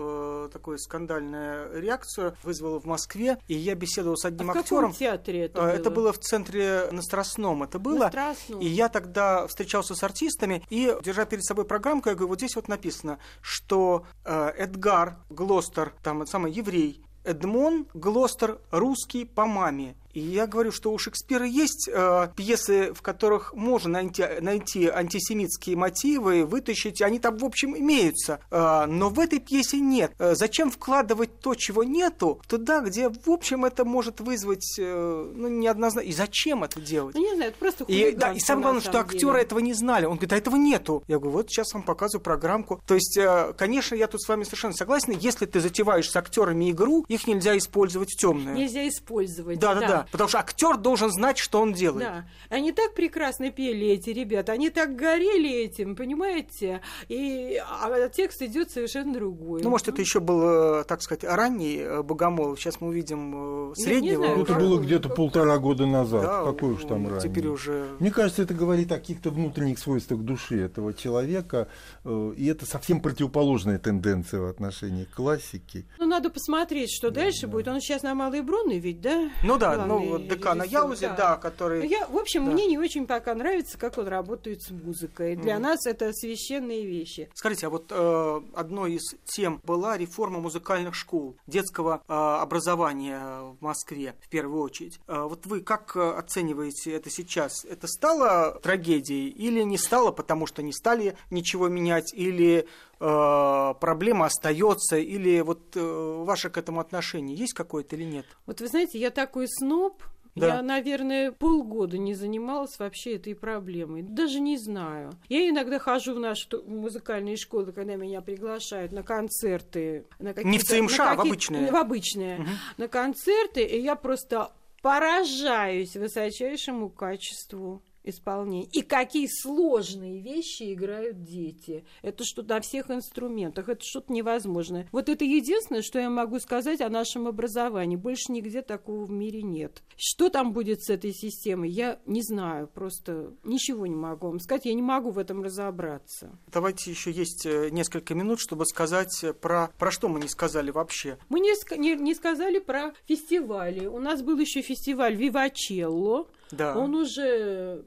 э, 0.47 0.49
такую 0.52 0.78
скандальную 0.78 1.81
реакцию, 1.81 2.37
вызвал 2.42 2.78
в 2.81 2.85
Москве, 2.85 3.38
и 3.49 3.54
я 3.54 3.75
беседовал 3.75 4.16
с 4.16 4.25
А 4.25 4.28
одним 4.28 4.47
в 4.49 4.52
каком 4.52 4.61
актером. 4.61 4.92
театре 4.92 5.45
это 5.47 5.58
Э, 5.58 5.63
было? 5.63 5.71
Это 5.73 5.91
было 5.91 6.13
в 6.13 6.19
центре 6.19 6.89
на 6.91 7.02
Страстном, 7.02 7.63
это 7.63 7.78
было. 7.78 7.99
На 7.99 8.08
Страстном. 8.08 8.51
И 8.60 8.67
я 8.67 8.88
тогда 8.88 9.47
встречался 9.47 9.95
с 9.95 10.02
артистами 10.02 10.62
и, 10.71 10.95
держа 11.02 11.25
перед 11.25 11.45
собой 11.45 11.65
программку, 11.65 12.08
я 12.08 12.15
говорю, 12.15 12.28
вот 12.28 12.38
здесь 12.38 12.56
вот 12.56 12.69
написано, 12.69 13.19
что 13.41 14.04
э, 14.25 14.52
Эдгар 14.56 15.17
Глостер, 15.30 15.95
там 16.02 16.26
самый 16.26 16.52
еврей, 16.52 17.04
Эдмон 17.25 17.86
Глостер 17.95 18.58
русский 18.71 19.25
по 19.25 19.47
маме. 19.47 19.97
И 20.14 20.20
я 20.20 20.46
говорю, 20.46 20.72
что 20.72 20.92
у 20.92 20.98
Шекспира 20.98 21.46
есть 21.46 21.88
э, 21.92 22.28
пьесы, 22.36 22.92
в 22.92 23.02
которых 23.02 23.54
можно 23.54 23.90
найти, 23.90 24.25
найти 24.40 24.86
антисемитские 24.86 25.76
мотивы, 25.76 26.44
вытащить, 26.44 27.00
они 27.02 27.18
там, 27.18 27.38
в 27.38 27.44
общем, 27.44 27.76
имеются. 27.76 28.40
Э, 28.50 28.86
но 28.86 29.08
в 29.08 29.18
этой 29.18 29.38
пьесе 29.38 29.80
нет. 29.80 30.12
Э, 30.18 30.34
зачем 30.34 30.70
вкладывать 30.70 31.40
то, 31.40 31.54
чего 31.54 31.84
нету, 31.84 32.40
туда, 32.46 32.80
где, 32.80 33.08
в 33.08 33.28
общем, 33.30 33.64
это 33.64 33.84
может 33.84 34.20
вызвать 34.20 34.78
э, 34.78 35.32
ну, 35.34 35.48
неоднозначно. 35.48 36.08
И 36.08 36.12
зачем 36.12 36.64
это 36.64 36.80
делать? 36.80 37.14
Ну, 37.14 37.22
не 37.22 37.34
знаю, 37.34 37.50
это 37.50 37.58
просто 37.58 37.84
И, 37.84 38.12
да, 38.12 38.32
и 38.32 38.38
самое 38.38 38.64
главное, 38.64 38.82
что 38.82 39.00
актеры 39.00 39.32
деле. 39.32 39.42
этого 39.42 39.58
не 39.60 39.72
знали. 39.72 40.04
Он 40.04 40.16
говорит, 40.16 40.32
а 40.32 40.36
этого 40.36 40.56
нету. 40.56 41.02
Я 41.08 41.18
говорю, 41.18 41.38
вот 41.38 41.50
сейчас 41.50 41.72
вам 41.72 41.82
показываю 41.82 42.22
программку. 42.22 42.82
То 42.86 42.94
есть, 42.94 43.16
э, 43.16 43.54
конечно, 43.56 43.94
я 43.94 44.06
тут 44.06 44.22
с 44.22 44.28
вами 44.28 44.44
совершенно 44.44 44.75
согласен. 44.75 45.16
Если 45.18 45.46
ты 45.46 45.60
затеваешь 45.60 46.10
с 46.10 46.16
актерами 46.16 46.70
игру, 46.70 47.04
их 47.08 47.26
нельзя 47.26 47.56
использовать 47.56 48.12
в 48.12 48.18
темное. 48.18 48.54
Нельзя 48.54 48.86
использовать. 48.86 49.58
Да, 49.58 49.75
да, 49.75 49.80
да. 49.80 50.01
Потому 50.10 50.28
что 50.28 50.38
актер 50.38 50.76
должен 50.76 51.10
знать, 51.10 51.38
что 51.38 51.60
он 51.60 51.73
делает. 51.73 52.08
Да, 52.08 52.25
они 52.49 52.73
так 52.73 52.95
прекрасно 52.95 53.50
пели, 53.50 53.88
эти 53.88 54.10
ребята, 54.10 54.52
они 54.52 54.71
так 54.71 54.97
горели 54.97 55.50
этим, 55.50 55.97
понимаете? 55.97 56.80
И 57.08 57.60
а 57.60 58.08
текст 58.08 58.43
идет 58.43 58.71
совершенно 58.71 59.15
другой. 59.15 59.62
Ну, 59.62 59.71
может, 59.71 59.88
это 59.88 60.00
еще 60.00 60.21
был, 60.21 60.80
э, 60.80 60.84
так 60.84 61.02
сказать, 61.02 61.25
ранний 61.25 61.78
э, 61.78 62.02
Богомолов. 62.02 62.58
Сейчас 62.58 62.80
мы 62.80 62.88
увидим 62.88 63.71
э, 63.71 63.75
не 63.76 63.82
среднего. 63.82 64.25
знаю, 64.25 64.36
Ну, 64.38 64.43
это 64.45 64.54
было 64.54 64.80
где-то 64.80 65.08
полтора 65.08 65.58
года 65.58 65.86
назад. 65.86 66.23
Да, 66.23 66.45
Какой 66.45 66.73
уж 66.73 66.84
там 66.84 67.04
ну, 67.04 67.10
ранее. 67.10 67.28
Теперь 67.28 67.47
уже... 67.47 67.97
Мне 67.99 68.10
кажется, 68.10 68.43
это 68.43 68.54
говорит 68.54 68.91
о 68.93 68.97
каких-то 68.97 69.30
внутренних 69.30 69.78
свойствах 69.78 70.21
души 70.21 70.60
этого 70.60 70.95
человека, 70.95 71.69
и 72.04 72.47
это 72.47 72.67
совсем 72.67 73.00
противоположная 73.00 73.78
тенденция 73.78 74.41
в 74.41 74.47
отношении 74.47 75.04
классики. 75.04 75.86
Ну, 75.99 76.06
надо 76.06 76.30
посмотреть, 76.30 76.91
что 76.91 77.10
дальше 77.10 77.47
будет. 77.47 77.69
Он 77.69 77.80
сейчас 77.80 78.02
на 78.02 78.15
Малой 78.15 78.43
Бронной 78.43 78.78
ведь, 78.78 79.00
да? 79.00 79.30
Ну 79.43 79.58
да, 79.58 79.75
Главный 79.75 79.92
ну 80.00 80.09
вот 80.11 80.28
декана 80.28 80.63
режиссер, 80.63 80.81
Яузе, 80.81 81.15
да, 81.17 81.37
который... 81.37 81.87
Я, 81.87 82.07
в 82.07 82.17
общем, 82.17 82.47
Да. 82.47 82.52
мне 82.52 82.67
не 82.67 82.78
очень 82.78 83.07
пока 83.07 83.35
нравится, 83.35 83.78
как 83.78 83.99
он 83.99 84.09
работает 84.09 84.63
с 84.63 84.71
музыкой. 84.71 85.37
Для 85.37 85.55
Мгм. 85.55 85.63
нас 85.63 85.87
это 85.87 86.13
священные 86.13 86.87
вещи. 86.87 87.28
Скажите, 87.35 87.67
а 87.67 87.71
вот 87.71 87.87
э, 87.91 88.41
одной 88.55 88.95
из 88.95 89.15
тем 89.25 89.61
была 89.65 89.97
реформа 89.97 90.41
музыкальных 90.41 90.95
школ, 90.95 91.37
детского 91.47 92.02
э, 92.09 92.13
образования 92.13 93.21
в 93.41 93.57
Москве 93.61 94.15
в 94.21 94.28
первую 94.28 94.63
очередь. 94.63 94.99
Э, 95.07 95.26
вот 95.28 95.47
вы 95.47 95.61
как 95.61 95.97
э, 95.97 96.00
оцениваете 96.19 96.93
это 96.93 97.11
сейчас? 97.11 97.65
Это 97.65 97.87
стало 97.87 98.59
трагедией 98.63 99.28
или 99.28 99.63
не 99.63 99.78
стало, 99.78 100.13
потому 100.13 100.47
что 100.47 100.63
не 100.63 100.73
стали 100.73 101.17
ничего 101.31 101.69
менять, 101.69 102.13
или 102.15 102.67
проблема 103.02 104.26
остается, 104.26 104.97
или 104.97 105.41
вот 105.41 105.76
э, 105.76 106.25
ваше 106.25 106.50
к 106.50 106.56
этому 106.56 106.80
отношение 106.80 107.36
есть 107.36 107.52
какое-то 107.52 107.97
или 107.97 108.04
нет? 108.04 108.26
Вот 108.47 108.60
вы 108.60 108.69
знаете, 108.69 108.99
я 108.99 109.10
такой 109.10 109.49
сноб, 109.49 110.02
Да. 110.34 110.47
Я, 110.47 110.62
наверное, 110.62 111.30
полгода 111.32 111.99
не 111.99 112.15
занималась 112.15 112.78
вообще 112.78 113.17
этой 113.17 113.34
проблемой. 113.34 114.02
Даже 114.02 114.41
не 114.41 114.56
знаю. 114.56 115.12
Я 115.28 115.49
иногда 115.49 115.78
хожу 115.78 116.15
в 116.15 116.21
наши 116.21 116.49
музыкальные 116.67 117.36
школы, 117.36 117.73
когда 117.73 117.97
меня 117.97 118.23
приглашают 118.23 118.93
на 118.93 119.02
концерты. 119.02 120.06
На 120.19 120.32
Не 120.43 120.58
в 120.58 120.65
ЦМШ, 120.65 121.00
а 121.00 121.15
в 121.17 121.21
обычные. 121.21 121.71
В 121.71 121.76
обычные. 121.76 122.47
На 122.78 122.88
концерты, 122.88 123.62
и 123.62 123.80
я 123.80 123.95
просто 123.95 124.52
поражаюсь 124.80 125.97
высочайшему 125.97 126.88
качеству 126.88 127.82
исполнения. 128.04 128.69
И 128.73 128.82
какие 128.82 129.26
сложные 129.26 130.21
вещи 130.21 130.73
играют 130.73 131.23
дети. 131.23 131.84
Это 132.02 132.25
что 132.25 132.43
на 132.43 132.60
всех 132.60 132.91
инструментах, 132.91 133.69
это 133.69 133.80
что-то 133.82 134.12
невозможное. 134.12 134.88
Вот 134.93 135.08
это 135.08 135.25
единственное, 135.25 135.82
что 135.82 135.99
я 135.99 136.10
могу 136.10 136.38
сказать 136.41 136.80
о 136.80 136.88
нашем 136.88 137.26
образовании. 137.26 137.97
Больше 137.97 138.32
нигде 138.32 138.62
такого 138.62 139.04
в 139.04 139.10
мире 139.10 139.43
нет. 139.43 139.82
Что 139.97 140.28
там 140.28 140.52
будет 140.52 140.82
с 140.82 140.91
этой 140.91 141.12
системой, 141.12 141.71
я 141.71 142.00
не 142.06 142.23
знаю, 142.23 142.69
просто 142.69 143.32
ничего 143.45 143.86
не 143.86 143.97
могу 143.97 144.28
вам 144.28 144.41
сказать, 144.41 144.67
я 144.67 144.75
не 144.75 144.82
могу 144.82 145.10
в 145.10 145.19
этом 145.19 145.43
разобраться. 145.43 146.38
Давайте 146.49 146.91
еще 146.91 147.10
есть 147.10 147.47
э, 147.47 147.71
несколько 147.71 148.15
минут, 148.15 148.41
чтобы 148.41 148.67
сказать 148.67 149.23
э, 149.23 149.32
про, 149.32 149.71
про 149.78 149.91
что 149.91 150.08
мы 150.08 150.21
не 150.21 150.28
сказали 150.28 150.71
вообще. 150.71 151.19
Мы 151.28 151.41
не, 151.41 151.52
не, 151.78 151.95
не 151.95 152.15
сказали 152.15 152.58
про 152.58 152.93
фестивали. 153.06 153.86
У 153.86 153.99
нас 153.99 154.23
был 154.23 154.38
еще 154.38 154.62
фестиваль 154.62 155.15
Вивачелло, 155.15 156.28
Да. 156.52 156.76
Он 156.78 156.95
уже 156.95 157.84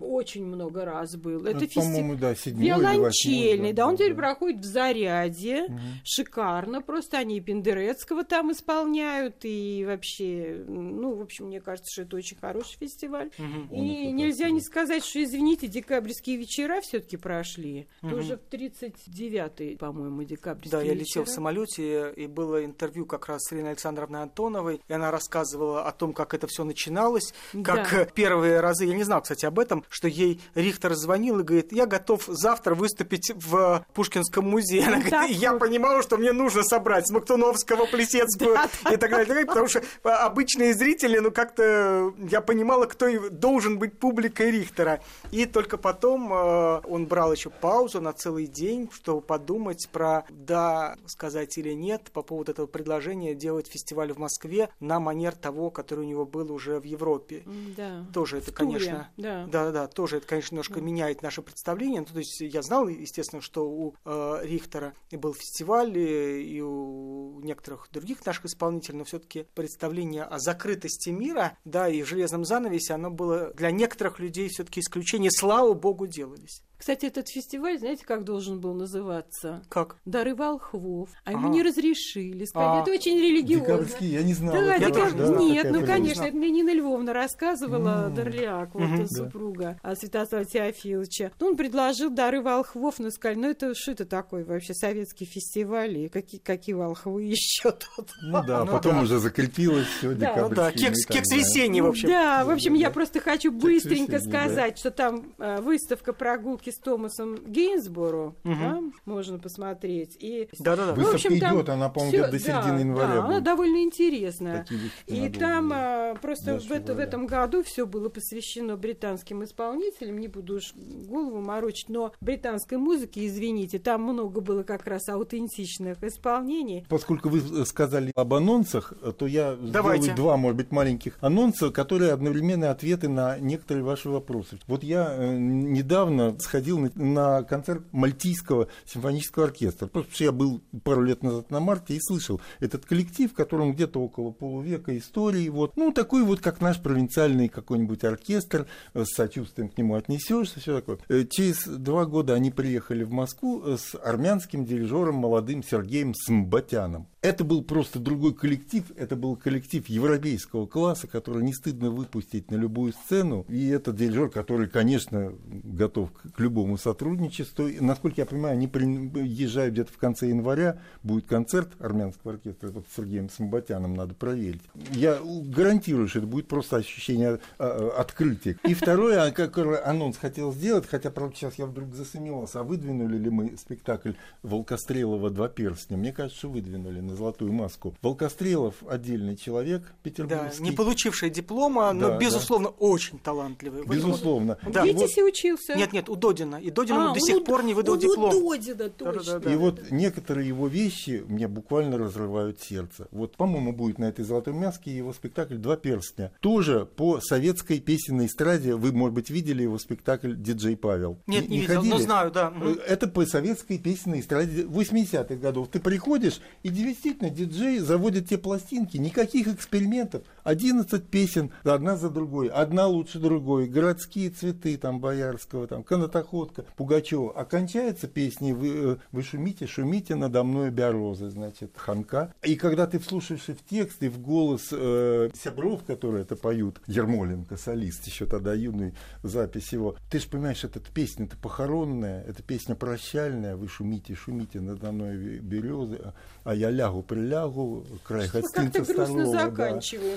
очень 0.00 0.44
много 0.46 0.84
раз 0.84 1.16
был. 1.16 1.44
Это, 1.46 1.64
Это, 1.64 1.74
по-моему, 1.74 2.14
да, 2.16 2.34
Виолончельный, 2.44 3.50
восьмой, 3.52 3.72
да, 3.72 3.86
он 3.86 3.92
да, 3.92 3.96
теперь 3.96 4.12
да. 4.12 4.16
проходит 4.18 4.60
в 4.60 4.64
Заряде, 4.64 5.62
Мгм. 5.68 5.80
шикарно, 6.04 6.82
просто 6.82 7.18
они 7.18 7.38
и 7.38 7.40
Пендерецкого 7.40 8.24
там 8.24 8.52
исполняют, 8.52 9.36
и 9.42 9.84
вообще, 9.86 10.64
ну, 10.66 11.14
в 11.14 11.22
общем, 11.22 11.46
мне 11.46 11.60
кажется, 11.60 11.90
что 11.92 12.02
это 12.02 12.16
очень 12.16 12.36
хороший 12.36 12.76
фестиваль. 12.78 13.30
Он 13.38 13.82
И 13.82 14.04
это 14.04 14.12
нельзя 14.12 14.50
не 14.50 14.60
да. 14.60 14.64
сказать, 14.66 15.04
что, 15.04 15.22
извините, 15.22 15.66
декабрьские 15.66 16.36
вечера 16.36 16.80
все-таки 16.82 17.16
прошли. 17.16 17.86
Мгм. 18.02 18.14
уже 18.18 18.36
в 18.36 18.40
39-й, 18.50 19.76
по-моему, 19.76 20.22
декабрьские 20.24 20.70
Да, 20.70 20.78
я 20.82 20.92
вечера. 20.94 21.00
летел 21.00 21.24
в 21.24 21.28
самолете, 21.28 22.12
и 22.14 22.26
было 22.26 22.64
интервью 22.64 23.06
как 23.06 23.28
раз 23.28 23.42
с 23.44 23.52
Ириной 23.52 23.70
Александровной 23.70 24.22
Антоновой, 24.22 24.80
и 24.86 24.92
она 24.92 25.10
рассказывала 25.10 25.86
о 25.86 25.92
том, 25.92 26.12
как 26.12 26.34
это 26.34 26.46
все 26.46 26.64
начиналось, 26.64 27.32
как 27.62 27.92
Э, 27.94 28.06
первые 28.14 28.60
разы, 28.60 28.84
я 28.84 28.94
не 28.94 29.04
знал, 29.04 29.22
кстати, 29.22 29.46
об 29.46 29.58
этом, 29.58 29.84
что 29.88 30.08
ей 30.08 30.40
Рихтер 30.54 30.94
звонил 30.94 31.40
и 31.40 31.42
говорит, 31.42 31.72
я 31.72 31.86
готов 31.86 32.24
завтра 32.26 32.74
выступить 32.74 33.32
в 33.34 33.84
Пушкинском 33.94 34.48
музее. 34.48 34.86
Она 34.86 35.00
говорит, 35.00 35.36
я 35.36 35.52
понимала, 35.54 36.02
что 36.02 36.16
мне 36.16 36.32
нужно 36.32 36.62
собрать 36.62 37.06
Смоктуновского, 37.08 37.86
Плесецкую 37.86 38.56
и 38.90 38.96
так 38.96 39.10
далее, 39.10 39.24
и 39.24 39.26
так 39.26 39.28
далее, 39.28 39.46
потому 39.46 39.68
что 39.68 39.82
а, 40.02 40.26
обычные 40.26 40.74
зрители, 40.74 41.18
ну 41.18 41.30
как-то 41.30 42.12
я 42.30 42.40
понимала, 42.40 42.86
кто 42.86 43.06
должен 43.30 43.78
быть 43.78 43.98
публикой 43.98 44.50
Рихтера. 44.50 45.00
И 45.30 45.46
только 45.46 45.78
потом 45.78 46.32
э, 46.32 46.80
он 46.84 47.06
брал 47.06 47.32
еще 47.32 47.50
паузу 47.50 48.00
на 48.00 48.12
целый 48.12 48.46
день, 48.46 48.90
чтобы 48.92 49.20
подумать 49.20 49.88
про 49.92 50.24
да 50.30 50.96
сказать 51.06 51.56
или 51.58 51.72
нет 51.72 52.10
по 52.12 52.22
поводу 52.22 52.52
этого 52.52 52.66
предложения 52.66 53.34
делать 53.34 53.68
фестиваль 53.68 54.12
в 54.12 54.18
Москве 54.18 54.68
на 54.80 55.00
манер 55.00 55.34
того, 55.34 55.70
который 55.70 56.00
у 56.00 56.08
него 56.08 56.24
был 56.26 56.52
уже 56.52 56.80
в 56.80 56.84
Европе. 56.84 57.42
М, 57.46 57.73
Да. 57.76 58.06
Тоже 58.12 58.38
это, 58.38 58.50
В 58.50 58.54
конечно, 58.54 59.10
да. 59.16 59.46
да, 59.46 59.70
да, 59.70 59.86
тоже 59.86 60.18
это, 60.18 60.26
конечно, 60.26 60.54
немножко 60.54 60.80
меняет 60.80 61.22
наше 61.22 61.42
представление. 61.42 62.00
Ну, 62.00 62.06
то 62.06 62.18
есть 62.18 62.40
я 62.40 62.62
знал, 62.62 62.88
естественно, 62.88 63.42
что 63.42 63.68
у 63.68 63.94
э, 64.04 64.38
Рихтера 64.42 64.94
был 65.10 65.34
фестиваль, 65.34 65.96
и, 65.96 66.60
у 66.60 67.40
некоторых 67.40 67.88
других 67.92 68.24
наших 68.24 68.46
исполнителей, 68.46 68.98
но 68.98 69.04
все-таки 69.04 69.46
представление 69.54 70.24
о 70.24 70.38
закрытости 70.38 71.10
мира, 71.10 71.56
да, 71.64 71.88
и 71.88 72.02
железном 72.02 72.44
занавесе, 72.44 72.94
оно 72.94 73.10
было 73.10 73.52
для 73.54 73.70
некоторых 73.70 74.18
людей 74.18 74.48
все-таки 74.48 74.80
исключение. 74.80 75.30
Слава 75.30 75.74
богу, 75.74 76.06
делались. 76.06 76.62
Кстати, 76.76 77.06
этот 77.06 77.28
фестиваль, 77.28 77.78
знаете, 77.78 78.04
как 78.04 78.24
должен 78.24 78.60
был 78.60 78.74
называться? 78.74 79.62
Как? 79.68 79.96
Дары 80.04 80.34
волхвов. 80.34 81.08
А 81.24 81.30
ему 81.32 81.46
Ага. 81.46 81.54
не 81.54 81.62
разрешили. 81.62 82.44
Сказали, 82.44 82.78
А. 82.80 82.82
это 82.82 82.90
очень 82.90 83.18
религиозно. 83.18 83.66
Декабрьские, 83.66 84.12
я 84.12 84.22
не 84.22 84.34
знал. 84.34 84.54
Да, 84.54 84.78
декаб- 84.78 84.92
тоже 84.94 85.10
знал. 85.26 85.48
Нет, 85.48 85.62
такая 85.62 85.80
ну 85.80 85.86
конечно, 85.86 86.22
это 86.24 86.36
мне 86.36 86.50
Нина 86.50 86.74
Львовна 86.74 87.12
рассказывала, 87.12 88.06
М. 88.08 88.14
Дорляк, 88.14 88.74
вот 88.74 88.82
э, 89.00 89.06
супруга 89.06 89.78
а, 89.82 89.94
Святослава 89.94 90.44
Теофиловича. 90.44 91.30
Ну, 91.40 91.46
он 91.48 91.56
предложил 91.56 92.10
дары 92.10 92.42
волхвов, 92.42 92.98
но 92.98 93.10
сказали, 93.10 93.38
ну 93.38 93.50
это 93.50 93.74
что 93.74 93.92
это 93.92 94.04
такое 94.04 94.44
вообще, 94.44 94.74
советский 94.74 95.24
фестиваль, 95.24 95.96
и 95.98 96.08
какие, 96.08 96.40
какие 96.40 96.74
волхвы 96.74 97.22
еще 97.24 97.70
тут? 97.70 98.10
Ну 98.22 98.42
да, 98.46 98.64
Ну 98.64 98.72
потом 98.72 98.96
да. 98.96 99.02
уже 99.02 99.18
закрепилось 99.18 99.86
все 99.98 100.12
Да. 100.14 100.34
Ну 100.36 100.48
да, 100.54 100.70
декабрьские. 100.72 100.88
кекс, 100.88 101.06
кекс 101.06 101.32
весенний, 101.32 101.80
в 101.82 101.86
общем. 101.86 102.08
Да, 102.08 102.44
в 102.44 102.50
общем, 102.50 102.74
Да, 102.74 102.78
я 102.80 102.88
да. 102.88 102.92
просто 102.94 103.20
хочу 103.20 103.52
быстренько 103.52 104.18
да. 104.18 104.20
сказать, 104.20 104.78
что 104.78 104.90
там 104.90 105.32
э, 105.38 105.60
выставка 105.60 106.12
прогулки 106.12 106.63
с 106.70 106.78
Томасом 106.78 107.36
Гейнсборо, 107.46 108.34
Мгм. 108.44 108.58
да, 108.60 108.80
можно 109.04 109.38
посмотреть. 109.38 110.16
И 110.20 110.48
Да-да-да. 110.58 110.94
Ну, 110.96 111.10
в 111.10 111.14
общем, 111.14 111.38
там 111.40 111.56
идет, 111.56 111.68
она, 111.68 111.88
по-моему, 111.88 112.12
всё- 112.12 112.28
где-то 112.28 112.32
до 112.32 112.38
середины 112.38 112.74
да, 112.74 112.80
января 112.80 113.06
Да, 113.08 113.18
она 113.20 113.26
будет. 113.28 113.42
довольно 113.44 113.82
интересная. 113.82 114.60
Такие 114.64 114.80
И 115.06 115.20
надо 115.22 115.38
там 115.38 115.58
увидеть. 115.66 115.76
а, 115.78 116.14
просто 116.20 116.44
Да, 116.46 116.58
в, 116.58 116.70
это, 116.72 116.94
в 116.94 116.98
этом 116.98 117.26
году 117.26 117.62
все 117.62 117.86
было 117.86 118.08
посвящено 118.08 118.76
британским 118.76 119.44
исполнителям. 119.44 120.18
Не 120.18 120.28
буду 120.28 120.56
уж 120.56 120.72
голову 120.74 121.40
морочить, 121.40 121.88
но 121.88 122.12
британской 122.20 122.78
музыки, 122.78 123.26
извините, 123.26 123.78
там 123.78 124.02
много 124.02 124.40
было 124.40 124.62
как 124.62 124.86
раз 124.86 125.08
аутентичных 125.08 126.02
исполнений. 126.02 126.86
Поскольку 126.88 127.28
вы 127.28 127.38
э, 127.38 127.64
сказали 127.64 128.12
об 128.14 128.34
анонсах, 128.34 128.92
э, 129.02 129.12
то 129.16 129.26
я 129.26 129.56
Давайте. 129.60 130.02
сделаю 130.04 130.16
два, 130.16 130.36
может 130.36 130.56
быть, 130.56 130.70
маленьких 130.72 131.16
анонса, 131.20 131.70
которые 131.70 132.12
одновременные 132.12 132.70
ответы 132.70 133.08
на 133.08 133.38
некоторые 133.38 133.84
ваши 133.84 134.08
вопросы. 134.08 134.58
Вот 134.66 134.82
я 134.82 135.14
э, 135.16 135.34
недавно 135.36 136.36
сходил 136.38 136.53
на, 136.60 136.90
на 136.94 137.42
концерт 137.42 137.82
Мальтийского 137.92 138.68
симфонического 138.84 139.46
оркестра, 139.46 139.86
потому 139.86 140.06
что 140.12 140.24
я 140.24 140.32
был 140.32 140.62
пару 140.82 141.02
лет 141.02 141.22
назад 141.22 141.50
на 141.50 141.60
марте 141.60 141.94
и 141.94 142.00
слышал 142.00 142.40
этот 142.60 142.84
коллектив, 142.84 143.30
в 143.30 143.34
котором 143.34 143.72
где-то 143.72 144.00
около 144.00 144.30
полувека 144.30 144.96
истории, 144.96 145.48
вот, 145.48 145.76
ну, 145.76 145.92
такой 145.92 146.22
вот, 146.22 146.40
как 146.40 146.60
наш 146.60 146.80
провинциальный 146.80 147.48
какой-нибудь 147.48 148.04
оркестр, 148.04 148.66
э, 148.92 149.04
с 149.04 149.14
сочувствием 149.14 149.68
к 149.68 149.78
нему 149.78 149.94
отнесешься, 149.94 150.60
все 150.60 150.76
такое. 150.76 150.98
Э, 151.08 151.24
Через 151.28 151.66
два 151.66 152.06
года 152.06 152.34
они 152.34 152.50
приехали 152.50 153.04
в 153.04 153.10
Москву 153.10 153.62
э, 153.64 153.76
с 153.78 153.94
армянским 153.94 154.64
дирижером 154.64 155.16
молодым 155.16 155.62
Сергеем 155.62 156.14
Смбатяном. 156.14 157.08
Это 157.24 157.42
был 157.42 157.62
просто 157.62 157.98
другой 157.98 158.34
коллектив, 158.34 158.84
это 158.96 159.16
был 159.16 159.36
коллектив 159.36 159.88
европейского 159.88 160.66
класса, 160.66 161.06
который 161.06 161.42
не 161.42 161.54
стыдно 161.54 161.90
выпустить 161.90 162.50
на 162.50 162.56
любую 162.56 162.92
сцену. 162.92 163.46
И 163.48 163.68
это 163.68 163.92
дирижер, 163.92 164.28
который, 164.28 164.68
конечно, 164.68 165.32
готов 165.46 166.12
к 166.12 166.38
любому 166.44 166.76
сотрудничеству. 166.78 167.66
И, 167.66 167.80
насколько 167.80 168.20
я 168.20 168.26
понимаю, 168.26 168.54
они 168.54 168.68
приезжают 168.68 169.72
где-то 169.74 169.92
в 169.92 169.96
конце 169.98 170.28
января, 170.28 170.78
будет 171.02 171.26
концерт 171.26 171.70
армянского 171.80 172.34
оркестра 172.34 172.68
вот 172.68 172.86
с 172.90 172.96
Сергеем 172.96 173.28
Самбатяном, 173.30 173.94
надо 173.94 174.14
проверить. 174.14 174.62
Я 174.92 175.18
гарантирую, 175.24 176.06
что 176.08 176.18
это 176.20 176.28
будет 176.28 176.46
просто 176.48 176.76
ощущение 176.76 177.40
а, 177.58 177.94
открытия. 177.98 178.56
И 178.64 178.74
второе, 178.74 179.24
а, 179.26 179.30
какой 179.30 179.78
анонс 179.80 180.16
хотел 180.18 180.52
сделать, 180.52 180.86
хотя, 180.88 181.10
правда, 181.10 181.34
сейчас 181.36 181.54
я 181.56 181.66
вдруг 181.66 181.94
засомневался, 181.94 182.60
а 182.60 182.62
выдвинули 182.62 183.16
ли 183.16 183.30
мы 183.30 183.56
спектакль 183.56 184.12
Волкострелова 184.42 185.30
«Два 185.30 185.48
перстня»? 185.48 185.96
Мне 185.96 186.12
кажется, 186.12 186.38
что 186.38 186.48
выдвинули 186.50 187.00
на 187.00 187.16
золотую 187.16 187.52
маску. 187.52 187.94
Волкострелов 188.02 188.74
отдельный 188.88 189.36
человек 189.36 189.82
Да, 189.82 189.88
петербургский. 190.02 190.62
не 190.62 190.72
получивший 190.72 191.30
диплома, 191.30 191.92
но, 191.92 192.10
Да, 192.10 192.18
безусловно, 192.18 192.68
очень 192.68 193.18
талантливый. 193.18 193.84
Безусловно. 193.86 194.58
Да. 194.66 194.82
В 194.82 194.86
И 194.86 194.92
вот- 194.92 195.02
ГИТИСе 195.02 195.24
учился. 195.24 195.74
Нет, 195.74 195.92
нет, 195.92 196.08
у 196.08 196.16
Додина. 196.34 196.56
И 196.56 196.70
Додин 196.70 196.96
А, 196.96 197.14
до 197.14 197.20
сих 197.20 197.36
у- 197.38 197.44
пор 197.44 197.64
не 197.64 197.74
выдал 197.74 197.94
он 197.94 198.00
диплом. 198.00 198.34
У 198.34 198.50
Додина, 198.50 198.88
точно. 198.90 199.48
И 199.48 199.56
вот 199.56 199.90
некоторые 199.90 200.48
его 200.48 200.66
вещи 200.68 201.24
мне 201.26 201.48
буквально 201.48 201.98
разрывают 201.98 202.60
сердце. 202.60 203.08
Вот, 203.10 203.36
по-моему, 203.36 203.72
будет 203.72 203.98
на 203.98 204.04
этой 204.06 204.24
золотой 204.24 204.52
мяске 204.54 204.96
его 204.96 205.12
спектакль 205.12 205.56
«Два 205.56 205.76
перстня». 205.76 206.32
Тоже 206.40 206.86
по 206.96 207.20
советской 207.20 207.80
песенной 207.80 208.26
эстраде. 208.26 208.74
Вы, 208.74 208.92
может 208.92 209.14
быть, 209.14 209.30
видели 209.30 209.62
его 209.62 209.78
спектакль 209.78 210.34
«Диджей 210.34 210.76
Павел». 210.76 211.18
Нет, 211.26 211.48
не, 211.48 211.60
видел, 211.60 211.82
но 211.84 211.90
ходили? 211.90 212.02
знаю, 212.02 212.30
да. 212.30 212.50
Мгм. 212.50 212.78
Это 212.86 213.08
по 213.08 213.24
советской 213.26 213.78
песенной 213.78 214.20
эстраде 214.20 214.64
80-х 214.64 215.36
годов. 215.36 215.68
Ты 215.68 215.80
приходишь, 215.80 216.40
и 216.62 216.68
действительно 216.68 217.30
диджей 217.30 217.78
заводит 217.78 218.28
тебе 218.28 218.38
пластинки, 218.38 218.96
никаких 218.96 219.48
экспериментов. 219.48 220.22
11 220.42 221.04
песен, 221.08 221.50
одна 221.62 221.96
за 221.96 222.10
другой, 222.10 222.48
одна 222.48 222.86
лучше 222.86 223.18
другой. 223.18 223.66
Городские 223.66 224.30
цветы, 224.30 224.76
там, 224.76 225.00
Боярского, 225.00 225.66
там, 225.66 225.82
Канатоходка, 226.24 226.64
Пугачева. 226.76 227.32
Окончается 227.32 228.08
песней 228.08 228.52
вы, 228.52 228.68
э, 228.68 228.96
вы 229.12 229.22
шумите, 229.22 229.66
шумите 229.66 230.14
надо 230.14 230.42
мной 230.42 230.70
биорозы, 230.70 231.30
значит, 231.30 231.72
Ханка. 231.76 232.32
И 232.42 232.56
когда 232.56 232.86
ты 232.86 232.98
вслушаешься 232.98 233.54
в 233.54 233.64
текст 233.64 234.02
и 234.02 234.08
в 234.08 234.20
голос 234.20 234.68
э, 234.72 235.30
Сябров, 235.34 235.84
которые 235.84 236.22
это 236.22 236.36
поют, 236.36 236.80
Ермоленко, 236.86 237.56
солист, 237.56 238.06
еще 238.06 238.26
тогда 238.26 238.54
юный 238.54 238.94
запись 239.22 239.72
его, 239.72 239.96
ты 240.10 240.18
же 240.18 240.28
понимаешь, 240.28 240.64
эта 240.64 240.80
песня 240.80 241.26
это 241.26 241.36
похоронная, 241.36 242.24
это 242.24 242.42
песня 242.42 242.74
прощальная, 242.74 243.56
вы 243.56 243.68
шумите, 243.68 244.14
шумите 244.14 244.60
надо 244.60 244.92
мной 244.92 245.38
березы, 245.38 246.00
а 246.44 246.54
я 246.54 246.70
лягу, 246.70 247.02
прилягу, 247.02 247.84
край 248.02 248.28
гостинца 248.28 248.84
старого. 248.84 249.24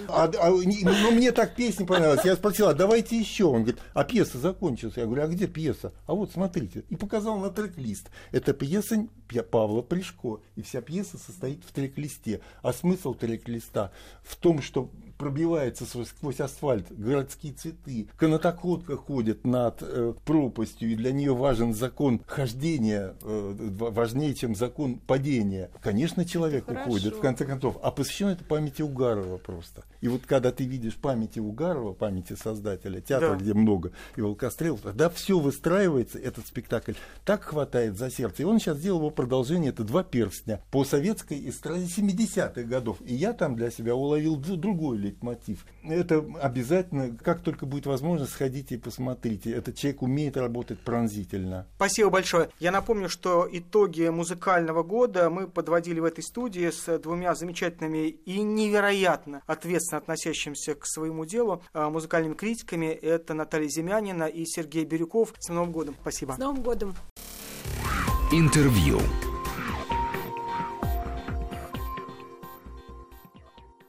да. 0.08 0.14
А, 0.14 0.32
а, 0.40 0.50
ну, 0.52 1.12
мне 1.12 1.32
так 1.32 1.56
песня 1.56 1.86
понравилась. 1.86 2.26
Я 2.26 2.36
спросил, 2.36 2.68
а 2.68 2.74
давайте 2.74 3.18
еще. 3.18 3.46
Он 3.46 3.64
говорит, 3.64 3.80
а 3.94 4.04
пьеса 4.04 4.38
закончилась. 4.38 4.98
Я 4.98 5.06
говорю, 5.06 5.24
а 5.24 5.28
где 5.28 5.48
пьеса? 5.48 5.92
А 6.06 6.14
вот 6.14 6.32
смотрите. 6.32 6.84
И 6.90 6.96
показал 6.96 7.38
на 7.40 7.50
трек-лист. 7.50 8.10
Это 8.32 8.54
пьеса 8.54 9.08
Павла 9.52 9.82
Пришко. 9.82 10.40
И 10.56 10.62
вся 10.62 10.82
пьеса 10.82 11.18
состоит 11.18 11.64
в 11.64 11.72
трек-листе. 11.72 12.42
А 12.62 12.74
смысл 12.74 13.14
трек-листа 13.14 13.92
в 14.24 14.36
том, 14.36 14.62
что 14.62 14.90
пробивается 15.18 15.86
сквозь 15.86 16.40
асфальт, 16.40 16.86
городские 16.92 17.54
цветы, 17.54 18.08
канатоходка 18.18 18.96
ходит 18.96 19.46
над 19.46 19.82
э, 19.82 20.14
пропастью, 20.26 20.92
и 20.92 20.96
для 20.96 21.12
нее 21.12 21.36
важен 21.36 21.74
закон 21.74 22.22
хождения, 22.26 23.16
э, 23.22 23.56
важнее, 23.80 24.34
чем 24.34 24.56
закон 24.56 25.00
падения. 25.00 25.72
Конечно, 25.82 26.26
человек 26.26 26.66
Хорошо. 26.66 26.90
уходит, 26.90 27.16
в 27.16 27.20
конце 27.20 27.46
концов. 27.46 27.78
А 27.82 27.92
посвящено 27.92 28.30
это 28.30 28.44
памяти 28.44 28.82
Угарова 28.82 29.38
просто. 29.38 29.84
И 30.02 30.08
вот 30.08 30.26
когда 30.26 30.52
ты 30.52 30.66
видишь 30.66 30.96
памяти 30.96 31.40
Угарова, 31.40 31.94
памяти 31.94 32.34
создателя 32.34 33.02
театра, 33.02 33.32
да. 33.32 33.36
где 33.36 33.54
много 33.54 33.92
и 34.16 34.22
волкострел, 34.22 34.78
тогда 34.78 35.10
все 35.10 35.40
выстраивается, 35.40 36.20
этот 36.20 36.48
спектакль 36.48 36.94
так 37.26 37.44
хватает 37.44 37.98
за 37.98 38.10
сердце. 38.12 38.44
И 38.44 38.46
он 38.46 38.60
сейчас 38.60 38.78
сделал 38.78 39.00
его 39.00 39.10
продолжение, 39.10 39.70
это 39.70 39.84
«Два 39.84 40.04
перстня» 40.04 40.62
по 40.72 40.84
советской 40.84 41.50
эстраде 41.50 41.86
70-х 41.86 42.64
годов. 42.64 42.98
И 43.06 43.16
я 43.16 43.34
там 43.34 43.56
для 43.56 43.72
себя 43.72 43.96
уловил 43.96 44.38
другой 44.38 44.98
лейтмотив. 45.08 45.66
Это 45.84 46.24
обязательно, 46.42 47.16
как 47.18 47.42
только 47.42 47.66
будет 47.66 47.86
возможность, 47.86 48.34
сходите 48.34 48.76
и 48.76 48.78
посмотрите. 48.78 49.52
Этот 49.52 49.76
человек 49.76 50.02
умеет 50.02 50.38
работать 50.38 50.80
пронзительно. 50.80 51.68
Спасибо 51.76 52.10
большое. 52.10 52.50
Я 52.60 52.72
напомню, 52.72 53.10
что 53.10 53.48
итоги 53.52 54.08
музыкального 54.10 54.84
года 54.84 55.30
мы 55.30 55.48
подводили 55.48 56.00
в 56.00 56.06
этой 56.06 56.24
студии 56.24 56.70
с 56.70 56.98
двумя 57.00 57.36
замечательными 57.36 58.08
и 58.08 58.42
невероятно 58.42 59.42
ответственно 59.46 60.00
относящимся 60.00 60.76
к 60.76 60.86
своему 60.86 61.26
делу 61.26 61.64
а, 61.74 61.90
музыкальными 61.90 62.34
критиками. 62.34 62.88
Это 62.88 63.34
Наталья 63.34 63.68
Земянина 63.68 64.26
и 64.26 64.46
Сергей 64.46 64.86
Бирюков. 64.86 65.34
С 65.40 65.50
Новым 65.50 65.72
годом. 65.72 65.96
Спасибо. 66.02 66.34
С 66.34 66.38
Новым 66.38 66.62
годом. 66.62 66.96
Интервью. 68.32 69.00